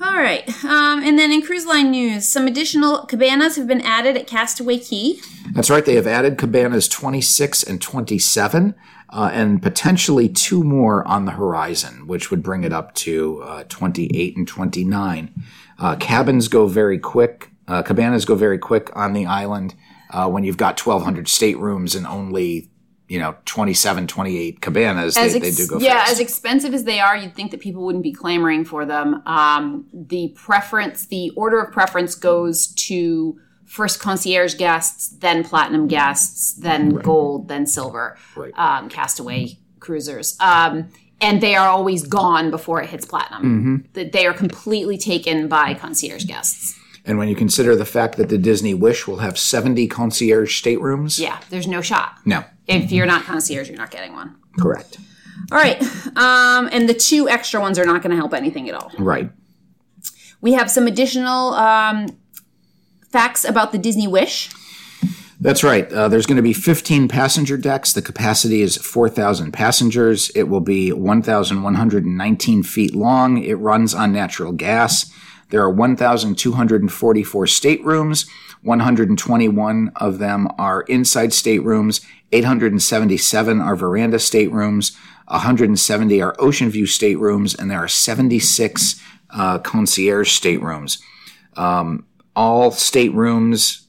All 0.02 0.18
right. 0.18 0.48
Um, 0.64 1.04
and 1.04 1.20
then 1.20 1.32
in 1.32 1.42
cruise 1.42 1.66
line 1.66 1.92
news, 1.92 2.28
some 2.28 2.48
additional 2.48 3.06
cabanas 3.06 3.58
have 3.58 3.68
been 3.68 3.82
added 3.82 4.16
at 4.16 4.28
Castaway 4.28 4.80
Cay. 4.80 5.20
That's 5.52 5.70
right. 5.70 5.84
They 5.84 5.96
have 5.96 6.08
added 6.08 6.38
cabanas 6.38 6.88
26 6.88 7.64
and 7.64 7.82
27, 7.82 8.76
uh, 9.10 9.30
and 9.34 9.62
potentially 9.62 10.30
two 10.30 10.64
more 10.64 11.06
on 11.06 11.26
the 11.26 11.32
horizon, 11.32 12.08
which 12.08 12.32
would 12.32 12.42
bring 12.42 12.64
it 12.64 12.72
up 12.72 12.94
to 12.96 13.42
uh, 13.44 13.64
28 13.68 14.38
and 14.38 14.48
29. 14.48 15.34
Uh, 15.78 15.96
cabins 15.98 16.48
go 16.48 16.68
very 16.68 17.00
quick. 17.00 17.52
Uh, 17.68 17.84
cabanas 17.84 18.24
go 18.24 18.36
very 18.36 18.58
quick 18.58 18.90
on 18.96 19.12
the 19.14 19.26
island 19.26 19.76
uh, 20.12 20.30
when 20.30 20.44
you've 20.44 20.58
got 20.58 20.80
1,200 20.80 21.28
staterooms 21.28 21.94
and 21.96 22.08
only, 22.08 22.70
you 23.10 23.20
know, 23.20 23.36
27, 23.46 24.08
28 24.08 24.62
cabanas. 24.62 25.16
They, 25.16 25.22
As 25.22 25.34
they 25.34 25.48
ex- 25.48 25.58
do 25.58 25.68
go 25.68 25.80
yeah, 25.80 26.00
fast. 26.00 26.12
as 26.14 26.20
expensive 26.22 26.74
as 26.74 26.86
they 26.86 27.00
are, 27.02 27.18
you'd 27.18 27.36
think 27.36 27.52
that 27.52 27.60
people 27.60 27.84
wouldn't 27.86 28.04
be 28.04 28.14
clamoring 28.14 28.64
for 28.64 28.86
them. 28.86 29.22
Um, 29.26 29.88
the 29.92 30.30
preference, 30.38 31.08
the 31.08 31.32
order 31.36 31.60
of 31.60 31.74
preference 31.74 32.16
goes 32.16 32.68
to 32.88 33.38
first 33.66 34.00
concierge 34.00 34.56
guests, 34.56 35.10
then 35.10 35.44
platinum 35.44 35.88
guests, 35.88 36.54
then 36.54 36.90
gold, 36.96 37.48
then 37.50 37.66
silver. 37.68 38.18
Right. 38.36 38.54
Um, 38.58 38.90
castaway 38.90 39.58
cruisers. 39.80 40.38
Um, 40.40 40.90
and 41.22 41.42
they 41.42 41.56
are 41.56 41.68
always 41.68 42.08
gone 42.08 42.50
before 42.52 42.82
it 42.82 42.90
hits 42.90 43.06
platinum. 43.06 43.86
That 43.94 44.12
They 44.14 44.26
are 44.26 44.34
completely 44.34 44.98
taken 44.98 45.48
by 45.48 45.74
concierge 45.74 46.26
guests. 46.26 46.76
and 47.06 47.18
when 47.18 47.28
you 47.28 47.36
consider 47.36 47.76
the 47.76 47.86
fact 47.86 48.18
that 48.18 48.30
the 48.30 48.38
Disney 48.38 48.74
Wish 48.74 49.08
will 49.08 49.18
have 49.18 49.38
70 49.38 49.88
concierge 49.88 50.56
staterooms, 50.62 51.20
Yeah, 51.20 51.40
there's 51.50 51.68
no 51.68 51.82
shot. 51.82 52.16
no, 52.26 52.44
If 52.70 52.92
you're 52.92 53.08
not 53.08 53.24
concierge, 53.24 53.68
you're 53.68 53.78
not 53.78 53.92
getting 53.92 54.14
one. 54.14 54.36
correct. 54.58 54.98
All 55.52 55.58
right. 55.58 55.82
Um, 56.16 56.70
and 56.72 56.88
the 56.88 56.94
two 56.94 57.28
extra 57.28 57.60
ones 57.60 57.80
are 57.80 57.86
not 57.86 58.04
going 58.04 58.12
to 58.12 58.16
help 58.16 58.34
anything 58.34 58.70
at 58.70 58.76
all. 58.76 58.92
Right. 59.00 59.32
We 60.42 60.54
have 60.54 60.70
some 60.70 60.86
additional 60.86 61.54
um, 61.56 62.18
facts 63.10 63.44
about 63.44 63.72
the 63.72 63.78
Disney 63.78 64.08
Wish. 64.08 64.52
That's 65.42 65.64
right. 65.64 65.92
Uh, 65.92 66.10
there's 66.10 66.26
going 66.26 66.36
to 66.36 66.44
be 66.44 66.54
15 66.54 67.08
passenger 67.08 67.58
decks. 67.58 67.94
The 67.94 68.02
capacity 68.02 68.62
is 68.62 68.76
4,000 68.78 69.52
passengers. 69.54 70.30
It 70.36 70.44
will 70.44 70.60
be 70.60 70.92
1,119 70.92 72.64
feet 72.64 72.94
long. 72.94 73.42
It 73.42 73.54
runs 73.54 73.94
on 73.94 74.12
natural 74.12 74.52
gas. 74.52 75.12
There 75.50 75.62
are 75.62 75.70
1,244 75.70 77.48
staterooms. 77.48 78.26
121 78.62 79.92
of 79.96 80.20
them 80.20 80.48
are 80.58 80.82
inside 80.84 81.34
staterooms. 81.34 82.02
877 82.32 83.62
are 83.62 83.76
veranda 83.76 84.20
staterooms. 84.20 84.96
170 85.28 86.22
are 86.22 86.36
ocean 86.40 86.70
view 86.70 86.86
staterooms, 86.86 87.56
and 87.56 87.70
there 87.70 87.80
are 87.80 87.88
76 87.88 89.02
uh, 89.30 89.60
concierge 89.60 90.32
staterooms. 90.32 91.02
Um, 91.56 92.06
all 92.36 92.72
staterooms 92.72 93.86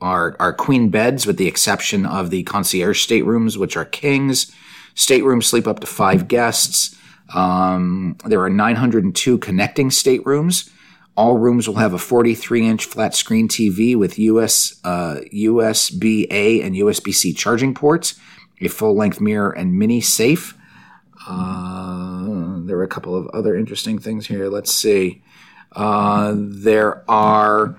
are 0.00 0.36
are 0.38 0.52
queen 0.52 0.90
beds, 0.90 1.26
with 1.26 1.36
the 1.36 1.48
exception 1.48 2.06
of 2.06 2.30
the 2.30 2.42
concierge 2.44 3.02
staterooms, 3.02 3.58
which 3.58 3.76
are 3.76 3.84
kings. 3.84 4.52
Staterooms 4.94 5.46
sleep 5.46 5.66
up 5.66 5.80
to 5.80 5.86
five 5.86 6.28
guests. 6.28 6.96
Um, 7.34 8.16
there 8.24 8.42
are 8.42 8.50
902 8.50 9.38
connecting 9.38 9.90
staterooms. 9.90 10.70
All 11.14 11.36
rooms 11.36 11.68
will 11.68 11.76
have 11.76 11.92
a 11.92 11.98
43 11.98 12.66
inch 12.66 12.84
flat 12.86 13.14
screen 13.14 13.48
TV 13.48 13.96
with 13.96 14.18
US, 14.18 14.80
uh, 14.84 15.20
USB 15.32 16.26
A 16.30 16.62
and 16.62 16.74
USB 16.74 17.12
C 17.12 17.32
charging 17.34 17.74
ports, 17.74 18.14
a 18.60 18.68
full 18.68 18.96
length 18.96 19.20
mirror, 19.20 19.50
and 19.50 19.78
mini 19.78 20.00
safe. 20.00 20.56
Uh, 21.28 22.60
there 22.64 22.78
are 22.78 22.82
a 22.82 22.88
couple 22.88 23.14
of 23.14 23.26
other 23.28 23.54
interesting 23.54 23.98
things 23.98 24.26
here. 24.26 24.48
Let's 24.48 24.72
see. 24.72 25.22
Uh, 25.72 26.34
there 26.36 27.08
are 27.10 27.78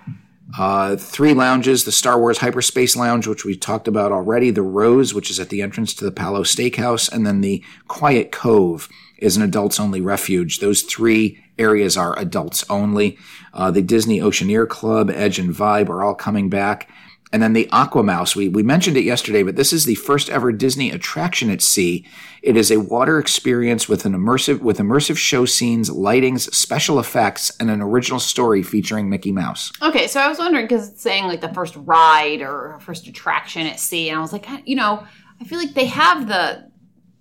uh, 0.58 0.96
three 0.96 1.34
lounges 1.34 1.84
the 1.84 1.92
Star 1.92 2.20
Wars 2.20 2.38
Hyperspace 2.38 2.96
Lounge, 2.96 3.26
which 3.26 3.46
we 3.46 3.56
talked 3.56 3.88
about 3.88 4.12
already, 4.12 4.52
the 4.52 4.62
Rose, 4.62 5.14
which 5.14 5.32
is 5.32 5.40
at 5.40 5.50
the 5.50 5.62
entrance 5.62 5.94
to 5.96 6.06
the 6.06 6.12
Palo 6.12 6.44
Steakhouse, 6.44 7.12
and 7.12 7.26
then 7.26 7.42
the 7.42 7.64
Quiet 7.88 8.32
Cove 8.32 8.88
is 9.24 9.38
an 9.38 9.42
adults 9.42 9.80
only 9.80 10.02
refuge. 10.02 10.60
Those 10.60 10.82
three 10.82 11.42
areas 11.58 11.96
are 11.96 12.20
adults 12.20 12.66
only. 12.70 13.18
Uh, 13.54 13.72
the 13.72 13.82
Disney 13.82 14.20
Oceaneer 14.20 14.68
Club, 14.68 15.10
Edge 15.10 15.40
and 15.40 15.54
Vibe 15.54 15.90
are 15.90 16.04
all 16.04 16.14
coming 16.14 16.50
back. 16.50 16.90
And 17.32 17.42
then 17.42 17.54
the 17.54 17.68
Aqua 17.72 18.04
Mouse, 18.04 18.36
we, 18.36 18.48
we 18.48 18.62
mentioned 18.62 18.96
it 18.96 19.06
yesterday, 19.06 19.42
but 19.42 19.56
this 19.56 19.74
is 19.74 19.86
the 19.86 19.96
first 19.96 20.30
ever 20.30 20.52
Disney 20.52 20.92
attraction 20.92 21.50
at 21.50 21.64
sea. 21.64 22.06
It 22.44 22.56
is 22.56 22.70
a 22.70 22.82
water 22.82 23.18
experience 23.18 23.90
with 23.90 24.06
an 24.06 24.14
immersive, 24.14 24.60
with 24.60 24.78
immersive 24.78 25.18
show 25.18 25.46
scenes, 25.46 25.90
lightings, 25.90 26.54
special 26.54 27.00
effects, 27.00 27.52
and 27.60 27.72
an 27.72 27.82
original 27.82 28.20
story 28.20 28.62
featuring 28.62 29.10
Mickey 29.10 29.32
Mouse. 29.32 29.72
Okay, 29.82 30.06
so 30.06 30.20
I 30.20 30.28
was 30.28 30.38
wondering 30.38 30.66
because 30.66 30.90
it's 30.90 31.02
saying 31.02 31.26
like 31.26 31.42
the 31.42 31.54
first 31.54 31.76
ride 31.78 32.42
or 32.42 32.78
first 32.82 33.08
attraction 33.08 33.66
at 33.66 33.80
sea, 33.80 34.10
and 34.10 34.20
I 34.20 34.22
was 34.22 34.34
like, 34.34 34.46
you 34.66 34.76
know, 34.76 35.04
I 35.42 35.46
feel 35.46 35.58
like 35.58 35.74
they 35.74 35.86
have 35.88 36.28
the 36.28 36.70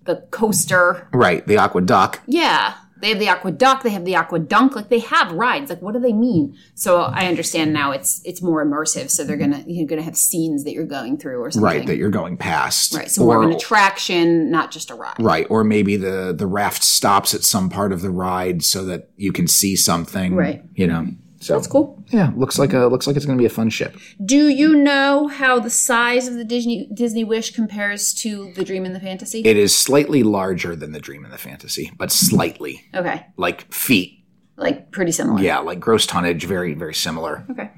the 0.04 0.16
coaster. 0.30 1.08
Right, 1.12 1.46
the 1.46 1.58
Aqua 1.58 1.82
Duck. 1.82 2.20
Yeah, 2.26 2.74
they 3.02 3.08
have 3.08 3.18
the 3.18 3.28
aqua 3.28 3.50
duck, 3.50 3.82
they 3.82 3.90
have 3.90 4.04
the 4.04 4.14
aqua 4.14 4.38
dunk. 4.38 4.76
Like 4.76 4.88
they 4.88 5.00
have 5.00 5.32
rides. 5.32 5.70
Like 5.70 5.82
what 5.82 5.92
do 5.92 5.98
they 5.98 6.12
mean? 6.12 6.56
So 6.74 7.00
I 7.00 7.26
understand 7.26 7.72
now. 7.72 7.90
It's 7.90 8.22
it's 8.24 8.40
more 8.40 8.64
immersive. 8.64 9.10
So 9.10 9.24
they're 9.24 9.36
gonna 9.36 9.64
you're 9.66 9.88
gonna 9.88 10.02
have 10.02 10.16
scenes 10.16 10.62
that 10.62 10.72
you're 10.72 10.86
going 10.86 11.18
through 11.18 11.40
or 11.40 11.50
something. 11.50 11.64
Right, 11.64 11.86
that 11.86 11.96
you're 11.96 12.10
going 12.10 12.36
past. 12.36 12.94
Right, 12.94 13.10
so 13.10 13.24
more 13.24 13.42
of 13.42 13.50
an 13.50 13.56
attraction, 13.56 14.52
not 14.52 14.70
just 14.70 14.88
a 14.88 14.94
ride. 14.94 15.16
Right, 15.18 15.48
or 15.50 15.64
maybe 15.64 15.96
the 15.96 16.32
the 16.32 16.46
raft 16.46 16.84
stops 16.84 17.34
at 17.34 17.42
some 17.42 17.68
part 17.68 17.92
of 17.92 18.02
the 18.02 18.10
ride 18.10 18.62
so 18.62 18.84
that 18.84 19.10
you 19.16 19.32
can 19.32 19.48
see 19.48 19.74
something. 19.74 20.36
Right. 20.36 20.62
You 20.74 20.86
know. 20.86 21.08
So 21.42 21.54
That's 21.54 21.66
cool. 21.66 22.00
Yeah, 22.10 22.30
looks 22.36 22.56
like 22.56 22.72
a 22.72 22.86
looks 22.86 23.08
like 23.08 23.16
it's 23.16 23.26
going 23.26 23.36
to 23.36 23.42
be 23.42 23.46
a 23.46 23.50
fun 23.50 23.68
ship. 23.68 23.96
Do 24.24 24.46
you 24.48 24.76
know 24.76 25.26
how 25.26 25.58
the 25.58 25.70
size 25.70 26.28
of 26.28 26.34
the 26.34 26.44
Disney 26.44 26.88
Disney 26.94 27.24
Wish 27.24 27.50
compares 27.52 28.14
to 28.14 28.52
the 28.54 28.64
Dream 28.64 28.84
and 28.84 28.94
the 28.94 29.00
Fantasy? 29.00 29.40
It 29.40 29.56
is 29.56 29.76
slightly 29.76 30.22
larger 30.22 30.76
than 30.76 30.92
the 30.92 31.00
Dream 31.00 31.24
and 31.24 31.32
the 31.32 31.38
Fantasy, 31.38 31.90
but 31.96 32.12
slightly 32.12 32.84
okay, 32.94 33.26
like 33.36 33.72
feet. 33.72 34.24
like 34.56 34.92
pretty 34.92 35.10
similar. 35.10 35.40
Yeah, 35.42 35.58
like 35.58 35.80
gross 35.80 36.06
tonnage, 36.06 36.44
very 36.44 36.74
very 36.74 36.94
similar. 36.94 37.44
Okay. 37.50 37.72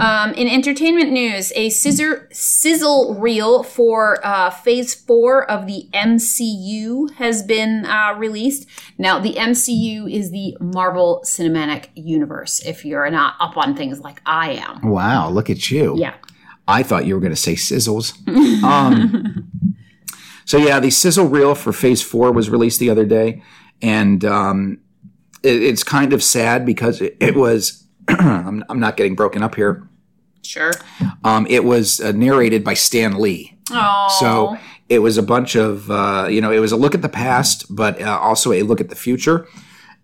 Um, 0.00 0.32
in 0.34 0.48
entertainment 0.48 1.12
news, 1.12 1.52
a 1.54 1.68
scissor 1.68 2.28
sizzle 2.32 3.16
reel 3.20 3.62
for 3.62 4.24
uh, 4.26 4.48
Phase 4.50 4.94
Four 4.94 5.48
of 5.50 5.66
the 5.66 5.88
MCU 5.92 7.12
has 7.14 7.42
been 7.42 7.84
uh, 7.84 8.14
released. 8.16 8.66
Now, 8.96 9.18
the 9.18 9.34
MCU 9.34 10.10
is 10.10 10.30
the 10.30 10.56
Marvel 10.60 11.22
Cinematic 11.26 11.88
Universe. 11.94 12.60
If 12.64 12.84
you're 12.84 13.10
not 13.10 13.34
up 13.40 13.56
on 13.56 13.76
things 13.76 14.00
like 14.00 14.22
I 14.24 14.52
am, 14.52 14.88
Wow, 14.90 15.28
look 15.30 15.50
at 15.50 15.70
you. 15.70 15.96
yeah. 15.98 16.14
I 16.66 16.82
thought 16.82 17.04
you 17.04 17.14
were 17.14 17.20
going 17.20 17.32
to 17.32 17.36
say 17.36 17.54
sizzles. 17.54 18.14
um, 18.62 19.50
so 20.44 20.56
yeah, 20.56 20.80
the 20.80 20.90
sizzle 20.90 21.26
reel 21.26 21.54
for 21.54 21.72
Phase 21.72 22.00
Four 22.02 22.32
was 22.32 22.48
released 22.48 22.78
the 22.80 22.88
other 22.90 23.04
day, 23.04 23.42
and 23.82 24.24
um, 24.24 24.78
it, 25.42 25.62
it's 25.62 25.82
kind 25.84 26.12
of 26.12 26.22
sad 26.22 26.64
because 26.64 27.00
it, 27.02 27.16
it 27.20 27.34
was. 27.36 27.84
I'm, 28.08 28.64
I'm 28.68 28.80
not 28.80 28.96
getting 28.96 29.14
broken 29.14 29.42
up 29.42 29.54
here. 29.56 29.86
Sure. 30.42 30.72
Um, 31.24 31.46
it 31.48 31.64
was 31.64 32.00
uh, 32.00 32.12
narrated 32.12 32.64
by 32.64 32.74
Stan 32.74 33.18
Lee. 33.18 33.56
Oh, 33.70 34.16
So 34.18 34.56
it 34.88 34.98
was 35.00 35.16
a 35.18 35.22
bunch 35.22 35.54
of, 35.54 35.90
uh, 35.90 36.26
you 36.28 36.40
know, 36.40 36.50
it 36.50 36.58
was 36.58 36.72
a 36.72 36.76
look 36.76 36.94
at 36.94 37.02
the 37.02 37.08
past, 37.08 37.66
but 37.74 38.00
uh, 38.02 38.18
also 38.18 38.52
a 38.52 38.62
look 38.62 38.80
at 38.80 38.88
the 38.88 38.96
future. 38.96 39.46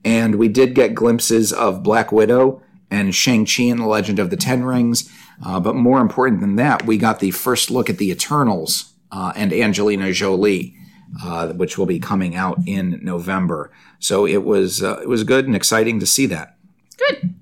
And 0.05 0.37
we 0.37 0.49
did 0.49 0.75
get 0.75 0.95
glimpses 0.95 1.53
of 1.53 1.83
Black 1.83 2.13
Widow 2.13 2.63
and 2.91 3.13
Shang-Chi 3.15 3.65
and 3.65 3.81
the 3.81 3.87
Legend 3.87 4.19
of 4.21 4.31
the 4.31 4.37
Ten 4.37 4.65
Rings. 4.65 5.11
Uh, 5.45 5.59
but 5.59 5.75
more 5.75 6.01
important 6.01 6.41
than 6.41 6.57
that, 6.57 6.87
we 6.87 6.97
got 6.97 7.19
the 7.19 7.33
first 7.33 7.71
look 7.71 7.91
at 7.91 7.99
the 7.99 8.11
Eternals 8.11 8.93
uh, 9.11 9.33
and 9.35 9.53
Angelina 9.53 10.13
Jolie, 10.13 10.77
uh, 11.23 11.49
which 11.55 11.77
will 11.77 11.87
be 11.87 11.99
coming 11.99 12.37
out 12.37 12.59
in 12.67 13.01
November. 13.03 13.73
So 13.99 14.27
it 14.27 14.45
was 14.45 14.83
uh, 14.83 15.01
it 15.03 15.09
was 15.09 15.25
good 15.25 15.47
and 15.47 15.57
exciting 15.57 15.99
to 16.01 16.07
see 16.07 16.27
that. 16.27 16.57
good. 16.97 17.35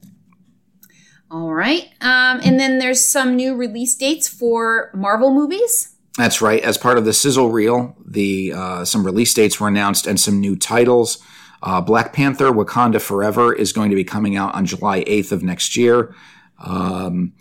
All 1.35 1.53
right. 1.53 1.89
Um, 2.01 2.41
and 2.45 2.61
then 2.61 2.79
there's 2.79 3.05
some 3.05 3.35
new 3.35 3.57
release 3.57 3.97
dates 3.97 4.29
for 4.29 4.93
Marvel 4.95 5.35
movies. 5.35 5.97
That's 6.17 6.41
right. 6.41 6.63
As 6.63 6.79
part 6.79 6.97
of 6.97 7.05
the 7.05 7.13
sizzle 7.13 7.51
reel, 7.51 7.97
the 8.07 8.53
uh, 8.55 8.85
some 8.85 9.05
release 9.05 9.35
dates 9.35 9.59
were 9.59 9.67
announced 9.67 10.07
and 10.07 10.21
some 10.21 10.39
new 10.39 10.55
titles. 10.55 11.19
Uh, 11.61 11.81
Black 11.81 12.13
Panther: 12.13 12.53
Wakanda 12.53 13.01
Forever 13.01 13.53
is 13.53 13.73
going 13.73 13.91
to 13.91 13.97
be 13.97 14.05
coming 14.05 14.37
out 14.37 14.55
on 14.55 14.65
July 14.65 15.03
8th 15.03 15.33
of 15.33 15.43
next 15.43 15.77
year. 15.77 16.15
Um, 16.61 17.33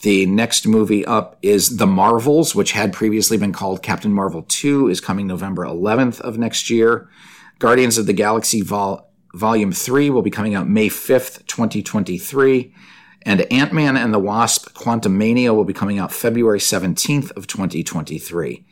the 0.00 0.24
next 0.24 0.66
movie 0.66 1.04
up 1.04 1.36
is 1.42 1.76
The 1.76 1.86
Marvels, 1.86 2.54
which 2.54 2.72
had 2.72 2.94
previously 2.94 3.36
been 3.36 3.52
called 3.52 3.82
Captain 3.82 4.12
Marvel 4.12 4.42
2, 4.48 4.88
is 4.88 5.02
coming 5.02 5.26
November 5.26 5.66
11th 5.66 6.18
of 6.20 6.38
next 6.38 6.70
year. 6.70 7.10
Guardians 7.58 7.98
of 7.98 8.06
the 8.06 8.14
Galaxy 8.14 8.62
Vol- 8.62 9.05
Volume 9.36 9.70
3 9.70 10.08
will 10.10 10.22
be 10.22 10.30
coming 10.30 10.54
out 10.54 10.66
May 10.66 10.88
5th, 10.88 11.46
2023. 11.46 12.74
And 13.22 13.40
Ant 13.52 13.72
Man 13.72 13.96
and 13.96 14.14
the 14.14 14.18
Wasp 14.18 14.74
Quantumania 14.74 15.54
will 15.54 15.64
be 15.64 15.72
coming 15.72 15.98
out 15.98 16.10
February 16.10 16.58
17th 16.58 17.32
of 17.36 17.46
2023. 17.46 18.64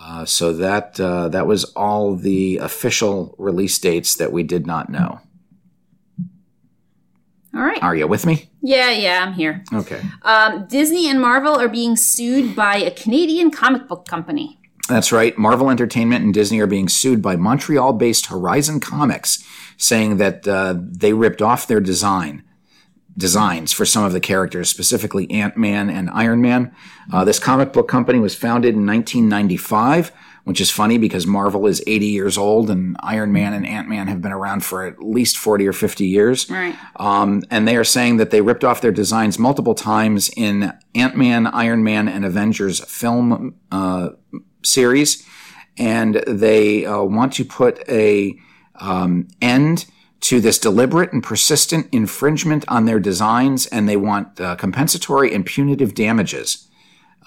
Uh, 0.00 0.24
so 0.24 0.52
that 0.52 0.98
uh, 1.00 1.28
that 1.28 1.46
was 1.46 1.64
all 1.74 2.16
the 2.16 2.58
official 2.58 3.34
release 3.38 3.78
dates 3.78 4.14
that 4.16 4.32
we 4.32 4.42
did 4.42 4.66
not 4.66 4.88
know. 4.90 5.20
All 7.54 7.62
right. 7.62 7.82
Are 7.82 7.96
you 7.96 8.06
with 8.06 8.26
me? 8.26 8.50
Yeah, 8.62 8.90
yeah, 8.90 9.24
I'm 9.24 9.32
here. 9.32 9.64
Okay. 9.72 10.02
Um, 10.22 10.66
Disney 10.66 11.08
and 11.08 11.20
Marvel 11.20 11.58
are 11.58 11.68
being 11.68 11.96
sued 11.96 12.54
by 12.54 12.76
a 12.76 12.90
Canadian 12.90 13.50
comic 13.50 13.88
book 13.88 14.06
company. 14.06 14.55
That's 14.88 15.10
right. 15.10 15.36
Marvel 15.36 15.70
Entertainment 15.70 16.24
and 16.24 16.32
Disney 16.32 16.60
are 16.60 16.66
being 16.66 16.88
sued 16.88 17.20
by 17.20 17.36
Montreal 17.36 17.94
based 17.94 18.26
Horizon 18.26 18.80
Comics, 18.80 19.44
saying 19.76 20.18
that 20.18 20.46
uh, 20.46 20.76
they 20.78 21.12
ripped 21.12 21.42
off 21.42 21.66
their 21.66 21.80
design 21.80 22.44
designs 23.18 23.72
for 23.72 23.86
some 23.86 24.04
of 24.04 24.12
the 24.12 24.20
characters, 24.20 24.68
specifically 24.68 25.30
Ant 25.30 25.56
Man 25.56 25.88
and 25.88 26.10
Iron 26.10 26.40
Man. 26.40 26.74
Uh, 27.12 27.24
this 27.24 27.38
comic 27.38 27.72
book 27.72 27.88
company 27.88 28.18
was 28.18 28.34
founded 28.34 28.74
in 28.74 28.86
1995, 28.86 30.12
which 30.44 30.60
is 30.60 30.70
funny 30.70 30.98
because 30.98 31.26
Marvel 31.26 31.66
is 31.66 31.82
80 31.86 32.06
years 32.06 32.36
old 32.36 32.68
and 32.68 32.96
Iron 33.00 33.32
Man 33.32 33.54
and 33.54 33.66
Ant 33.66 33.88
Man 33.88 34.06
have 34.08 34.20
been 34.20 34.32
around 34.32 34.64
for 34.64 34.84
at 34.84 35.02
least 35.02 35.38
40 35.38 35.66
or 35.66 35.72
50 35.72 36.06
years. 36.06 36.50
Right. 36.50 36.76
Um, 36.96 37.42
and 37.50 37.66
they 37.66 37.76
are 37.76 37.84
saying 37.84 38.18
that 38.18 38.30
they 38.30 38.42
ripped 38.42 38.64
off 38.64 38.80
their 38.80 38.92
designs 38.92 39.38
multiple 39.38 39.74
times 39.74 40.30
in 40.36 40.72
Ant 40.94 41.16
Man, 41.16 41.46
Iron 41.46 41.82
Man, 41.82 42.08
and 42.08 42.24
Avengers 42.24 42.80
film 42.84 43.54
uh, 43.72 44.10
series. 44.66 45.26
And 45.78 46.22
they 46.26 46.86
uh, 46.86 47.02
want 47.02 47.34
to 47.34 47.44
put 47.44 47.86
a 47.88 48.38
um, 48.76 49.28
end 49.40 49.86
to 50.20 50.40
this 50.40 50.58
deliberate 50.58 51.12
and 51.12 51.22
persistent 51.22 51.88
infringement 51.92 52.64
on 52.68 52.84
their 52.84 52.98
designs, 52.98 53.66
and 53.66 53.88
they 53.88 53.96
want 53.96 54.40
uh, 54.40 54.56
compensatory 54.56 55.32
and 55.32 55.44
punitive 55.44 55.94
damages. 55.94 56.66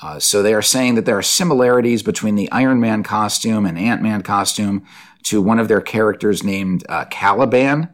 Uh, 0.01 0.17
so 0.19 0.41
they 0.41 0.53
are 0.53 0.61
saying 0.61 0.95
that 0.95 1.05
there 1.05 1.17
are 1.17 1.21
similarities 1.21 2.01
between 2.03 2.35
the 2.35 2.51
Iron 2.51 2.79
Man 2.79 3.03
costume 3.03 3.65
and 3.65 3.77
Ant 3.77 4.01
Man 4.01 4.21
costume 4.21 4.85
to 5.23 5.41
one 5.41 5.59
of 5.59 5.67
their 5.67 5.81
characters 5.81 6.43
named 6.43 6.85
uh, 6.89 7.05
Caliban 7.05 7.89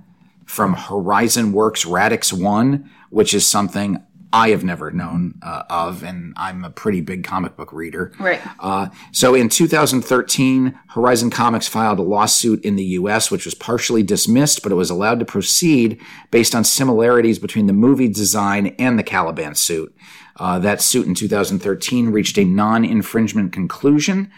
from 0.46 0.74
Horizon 0.74 1.52
Works 1.52 1.86
Radix 1.86 2.32
1, 2.32 2.90
which 3.10 3.34
is 3.34 3.48
something 3.48 4.04
I 4.36 4.50
have 4.50 4.66
never 4.66 4.92
known 4.92 5.40
uh, 5.42 5.64
of, 5.70 6.04
and 6.04 6.34
I'm 6.36 6.66
a 6.66 6.70
pretty 6.70 7.00
big 7.00 7.24
comic 7.24 7.56
book 7.56 7.72
reader. 7.72 8.12
Right. 8.20 8.42
Uh, 8.60 8.90
so 9.14 9.34
in 9.34 9.48
2013, 9.48 10.78
Horizon 10.90 11.30
Comics 11.30 11.70
filed 11.70 12.00
a 12.00 12.02
lawsuit 12.02 12.62
in 12.66 12.76
the 12.76 12.84
U.S., 12.84 13.32
which 13.32 13.46
was 13.46 13.56
partially 13.56 14.04
dismissed, 14.04 14.62
but 14.62 14.74
it 14.74 14.76
was 14.76 14.90
allowed 14.90 15.20
to 15.20 15.26
proceed 15.26 16.02
based 16.32 16.54
on 16.54 16.66
similarities 16.66 17.40
between 17.40 17.68
the 17.68 17.74
movie 17.74 18.10
design 18.10 18.76
and 18.78 19.00
the 19.00 19.04
Caliban 19.04 19.56
suit. 19.56 19.96
Uh, 20.36 20.60
that 20.60 20.82
suit 20.82 21.08
in 21.08 21.16
2013 21.16 22.10
reached 22.10 22.38
a 22.38 22.44
non-infringement 22.44 23.54
conclusion, 23.54 24.30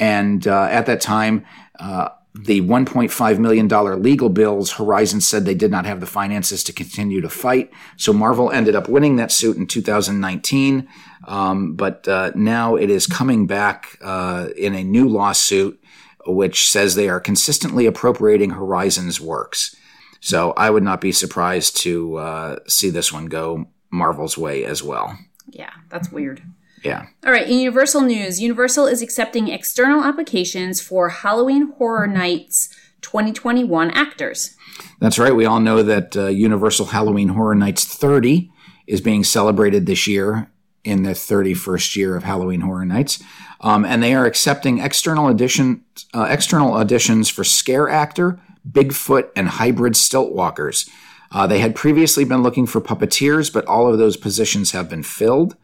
and 0.00 0.48
uh, 0.48 0.62
at 0.70 0.86
that 0.86 1.02
time, 1.02 1.44
uh, 1.78 2.08
the 2.34 2.62
$1.5 2.62 3.38
million 3.38 3.68
legal 4.02 4.30
bills, 4.30 4.72
Horizon 4.72 5.20
said 5.20 5.44
they 5.44 5.54
did 5.54 5.70
not 5.70 5.84
have 5.84 6.00
the 6.00 6.06
finances 6.06 6.64
to 6.64 6.72
continue 6.72 7.20
to 7.20 7.28
fight. 7.28 7.70
So 7.98 8.12
Marvel 8.12 8.50
ended 8.50 8.74
up 8.74 8.88
winning 8.88 9.16
that 9.16 9.30
suit 9.30 9.58
in 9.58 9.66
2019. 9.66 10.88
Um, 11.28 11.74
but 11.74 12.08
uh, 12.08 12.32
now 12.34 12.76
it 12.76 12.88
is 12.88 13.06
coming 13.06 13.46
back 13.46 13.98
uh, 14.00 14.48
in 14.56 14.74
a 14.74 14.82
new 14.82 15.08
lawsuit, 15.08 15.78
which 16.26 16.70
says 16.70 16.94
they 16.94 17.08
are 17.08 17.20
consistently 17.20 17.84
appropriating 17.84 18.50
Horizon's 18.50 19.20
works. 19.20 19.76
So 20.20 20.52
I 20.52 20.70
would 20.70 20.84
not 20.84 21.00
be 21.00 21.12
surprised 21.12 21.76
to 21.78 22.16
uh, 22.16 22.56
see 22.66 22.90
this 22.90 23.12
one 23.12 23.26
go 23.26 23.66
Marvel's 23.90 24.38
way 24.38 24.64
as 24.64 24.82
well. 24.82 25.18
Yeah, 25.48 25.72
that's 25.90 26.10
weird. 26.10 26.42
Yeah. 26.82 27.06
All 27.24 27.32
right, 27.32 27.48
in 27.48 27.58
Universal 27.58 28.02
News, 28.02 28.40
Universal 28.40 28.86
is 28.86 29.02
accepting 29.02 29.48
external 29.48 30.02
applications 30.02 30.80
for 30.80 31.08
Halloween 31.10 31.72
Horror 31.78 32.06
Nights 32.06 32.74
2021 33.02 33.90
actors. 33.90 34.56
That's 35.00 35.18
right. 35.18 35.34
We 35.34 35.44
all 35.44 35.60
know 35.60 35.82
that 35.82 36.16
uh, 36.16 36.26
Universal 36.26 36.86
Halloween 36.86 37.28
Horror 37.28 37.54
Nights 37.54 37.84
30 37.84 38.50
is 38.86 39.00
being 39.00 39.24
celebrated 39.24 39.86
this 39.86 40.06
year 40.06 40.50
in 40.84 41.04
the 41.04 41.10
31st 41.10 41.96
year 41.96 42.16
of 42.16 42.24
Halloween 42.24 42.62
Horror 42.62 42.84
Nights. 42.84 43.22
Um, 43.60 43.84
and 43.84 44.02
they 44.02 44.14
are 44.14 44.26
accepting 44.26 44.80
external 44.80 45.26
audition, 45.26 45.84
uh, 46.14 46.26
external 46.28 46.72
auditions 46.72 47.30
for 47.30 47.44
scare 47.44 47.88
actor, 47.88 48.40
Bigfoot, 48.68 49.30
and 49.36 49.48
hybrid 49.48 49.96
stilt 49.96 50.32
walkers. 50.32 50.88
Uh, 51.30 51.46
they 51.46 51.60
had 51.60 51.74
previously 51.74 52.24
been 52.24 52.42
looking 52.42 52.66
for 52.66 52.80
puppeteers, 52.80 53.52
but 53.52 53.64
all 53.66 53.90
of 53.90 53.98
those 53.98 54.16
positions 54.16 54.72
have 54.72 54.88
been 54.88 55.02
filled. 55.02 55.56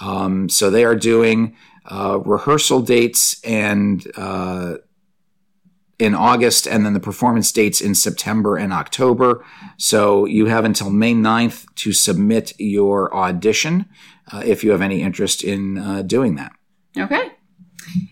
Um, 0.00 0.48
so 0.48 0.70
they 0.70 0.84
are 0.84 0.96
doing 0.96 1.56
uh, 1.86 2.20
rehearsal 2.24 2.80
dates 2.82 3.40
and 3.44 4.06
uh, 4.16 4.76
in 5.98 6.14
August, 6.14 6.66
and 6.66 6.84
then 6.84 6.94
the 6.94 7.00
performance 7.00 7.52
dates 7.52 7.80
in 7.80 7.94
September 7.94 8.56
and 8.56 8.72
October. 8.72 9.44
So 9.76 10.24
you 10.24 10.46
have 10.46 10.64
until 10.64 10.90
May 10.90 11.12
9th 11.12 11.66
to 11.76 11.92
submit 11.92 12.54
your 12.58 13.14
audition 13.14 13.86
uh, 14.32 14.42
if 14.44 14.64
you 14.64 14.70
have 14.70 14.80
any 14.80 15.02
interest 15.02 15.44
in 15.44 15.78
uh, 15.78 16.02
doing 16.02 16.36
that. 16.36 16.52
Okay. 16.96 17.32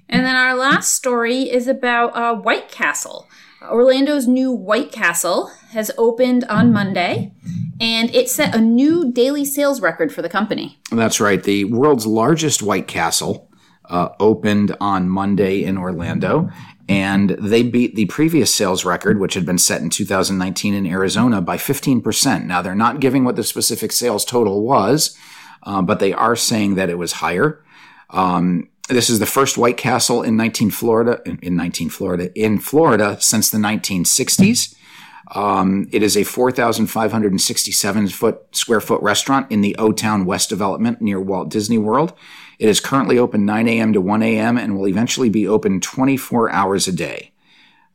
And 0.08 0.24
then 0.24 0.36
our 0.36 0.54
last 0.54 0.94
story 0.94 1.50
is 1.50 1.66
about 1.66 2.14
uh, 2.16 2.34
White 2.34 2.70
Castle. 2.70 3.26
Orlando's 3.62 4.26
new 4.26 4.52
White 4.52 4.92
Castle 4.92 5.50
has 5.72 5.90
opened 5.98 6.44
on 6.44 6.72
Monday, 6.72 7.32
and 7.80 8.14
it 8.14 8.28
set 8.28 8.54
a 8.54 8.60
new 8.60 9.12
daily 9.12 9.44
sales 9.44 9.80
record 9.80 10.12
for 10.12 10.22
the 10.22 10.28
company. 10.28 10.78
That's 10.90 11.20
right. 11.20 11.42
The 11.42 11.64
world's 11.64 12.06
largest 12.06 12.62
White 12.62 12.88
Castle 12.88 13.50
uh, 13.84 14.10
opened 14.18 14.76
on 14.80 15.08
Monday 15.08 15.62
in 15.62 15.76
Orlando, 15.76 16.50
and 16.88 17.30
they 17.30 17.62
beat 17.62 17.94
the 17.94 18.06
previous 18.06 18.54
sales 18.54 18.84
record, 18.84 19.20
which 19.20 19.34
had 19.34 19.44
been 19.44 19.58
set 19.58 19.82
in 19.82 19.90
2019 19.90 20.74
in 20.74 20.86
Arizona, 20.86 21.40
by 21.40 21.56
15%. 21.56 22.44
Now, 22.44 22.62
they're 22.62 22.74
not 22.74 23.00
giving 23.00 23.24
what 23.24 23.36
the 23.36 23.44
specific 23.44 23.92
sales 23.92 24.24
total 24.24 24.62
was, 24.62 25.16
uh, 25.64 25.82
but 25.82 26.00
they 26.00 26.12
are 26.12 26.36
saying 26.36 26.76
that 26.76 26.88
it 26.88 26.98
was 26.98 27.12
higher. 27.12 27.62
Um, 28.10 28.68
this 28.88 29.10
is 29.10 29.18
the 29.18 29.26
first 29.26 29.58
White 29.58 29.76
Castle 29.76 30.22
in 30.22 30.36
19 30.36 30.70
Florida 30.70 31.20
in, 31.26 31.38
in 31.42 31.56
19 31.56 31.90
Florida 31.90 32.32
in 32.34 32.58
Florida 32.58 33.18
since 33.20 33.50
the 33.50 33.58
1960s. 33.58 34.74
Um, 35.34 35.88
it 35.92 36.02
is 36.02 36.16
a 36.16 36.24
4,567 36.24 38.08
foot 38.08 38.40
square 38.52 38.80
foot 38.80 39.02
restaurant 39.02 39.50
in 39.50 39.60
the 39.60 39.76
O 39.76 39.92
Town 39.92 40.24
West 40.24 40.48
development 40.48 41.00
near 41.00 41.20
Walt 41.20 41.50
Disney 41.50 41.78
World. 41.78 42.14
It 42.58 42.68
is 42.68 42.80
currently 42.80 43.18
open 43.18 43.44
9 43.44 43.68
a.m. 43.68 43.92
to 43.92 44.00
1 44.00 44.22
a.m. 44.22 44.56
and 44.58 44.76
will 44.76 44.88
eventually 44.88 45.28
be 45.28 45.46
open 45.46 45.80
24 45.80 46.50
hours 46.50 46.88
a 46.88 46.92
day. 46.92 47.32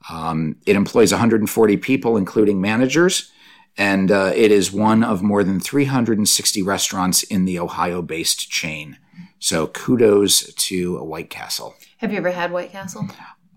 Um, 0.10 0.58
it 0.66 0.76
employs 0.76 1.12
140 1.12 1.78
people, 1.78 2.18
including 2.18 2.62
managers, 2.62 3.32
and 3.78 4.12
uh, 4.12 4.32
it 4.36 4.52
is 4.52 4.72
one 4.72 5.04
of 5.04 5.24
more 5.24 5.44
than 5.44 5.60
360 5.60 6.62
restaurants 6.62 7.24
in 7.24 7.46
the 7.46 7.58
Ohio 7.58 8.02
based 8.02 8.50
chain. 8.50 8.98
So 9.40 9.68
kudos 9.68 10.54
to 10.54 11.04
White 11.04 11.30
Castle. 11.30 11.76
Have 11.98 12.12
you 12.12 12.18
ever 12.18 12.32
had 12.32 12.52
White 12.52 12.72
Castle? 12.72 13.08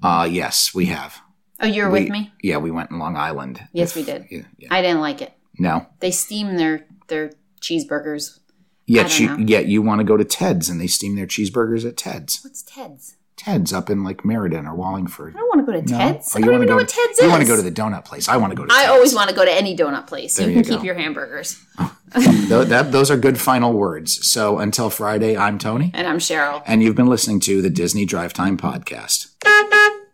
Uh, 0.02 0.28
yes, 0.30 0.74
we 0.74 0.86
have. 0.86 1.20
Oh, 1.60 1.66
you 1.66 1.84
were 1.84 1.90
We- 1.90 2.02
with 2.02 2.10
me. 2.10 2.32
Yeah, 2.42 2.58
we 2.58 2.70
went 2.70 2.90
in 2.90 2.98
Long 2.98 3.16
Island. 3.16 3.60
Yes, 3.72 3.94
we 3.94 4.02
did. 4.02 4.26
Yeah, 4.30 4.42
yeah. 4.58 4.68
I 4.70 4.82
didn't 4.82 5.00
like 5.00 5.22
it. 5.22 5.32
No. 5.58 5.86
They 6.00 6.10
steam 6.10 6.56
their 6.56 6.84
their 7.08 7.30
cheeseburgers. 7.60 8.38
Yet 8.86 9.18
you, 9.18 9.28
know. 9.28 9.36
yet 9.38 9.66
you 9.66 9.82
want 9.82 10.00
to 10.00 10.04
go 10.04 10.16
to 10.16 10.24
Ted's 10.24 10.68
and 10.68 10.80
they 10.80 10.86
steam 10.86 11.16
their 11.16 11.26
cheeseburgers 11.26 11.84
at 11.88 11.96
Ted's. 11.96 12.40
What's 12.44 12.62
Ted's? 12.62 13.16
Ted's 13.36 13.72
up 13.72 13.90
in 13.90 14.02
like 14.04 14.24
Meriden 14.24 14.66
or 14.66 14.74
Wallingford. 14.74 15.34
I 15.34 15.40
don't 15.40 15.48
want 15.48 15.66
to 15.66 15.72
go 15.72 15.78
to 15.80 15.90
No? 15.90 15.96
Oh, 15.96 15.98
Ted's. 16.12 16.34
Oh, 16.34 16.38
I 16.38 16.40
don't 16.42 16.54
even 16.54 16.66
know 16.66 16.72
go 16.74 16.76
what 16.76 16.88
to- 16.88 16.94
Ted's 16.94 17.18
You 17.18 17.26
is. 17.26 17.30
want 17.30 17.42
to 17.42 17.48
go 17.48 17.56
to 17.56 17.62
the 17.62 17.72
donut 17.72 18.04
place. 18.04 18.28
I 18.28 18.36
want 18.36 18.52
to 18.52 18.56
go 18.56 18.64
to 18.64 18.72
I 18.72 18.80
Ted's. 18.82 18.90
always 18.90 19.14
want 19.14 19.28
to 19.30 19.34
go 19.36 19.44
to 19.44 19.50
any 19.52 19.76
donut 19.76 20.06
place. 20.06 20.36
There 20.36 20.48
you 20.48 20.56
you 20.58 20.62
can 20.62 20.70
keep 20.72 20.78
go. 20.80 20.84
your 20.84 20.94
hamburgers. 20.94 21.62
That, 22.16 22.92
those 22.92 23.10
are 23.10 23.16
good 23.16 23.38
final 23.38 23.72
words. 23.74 24.24
So 24.26 24.58
until 24.58 24.88
Friday, 24.90 25.36
I'm 25.36 25.58
Tony, 25.58 25.90
And 25.92 26.06
I'm 26.06 26.18
Cheryl. 26.18 26.62
and 26.64 26.82
you've 26.82 26.94
been 26.94 27.08
listening 27.08 27.40
to 27.40 27.60
the 27.60 27.68
Disney 27.68 28.06
Drive 28.06 28.32
Time 28.32 28.56
Podcast. 28.56 29.32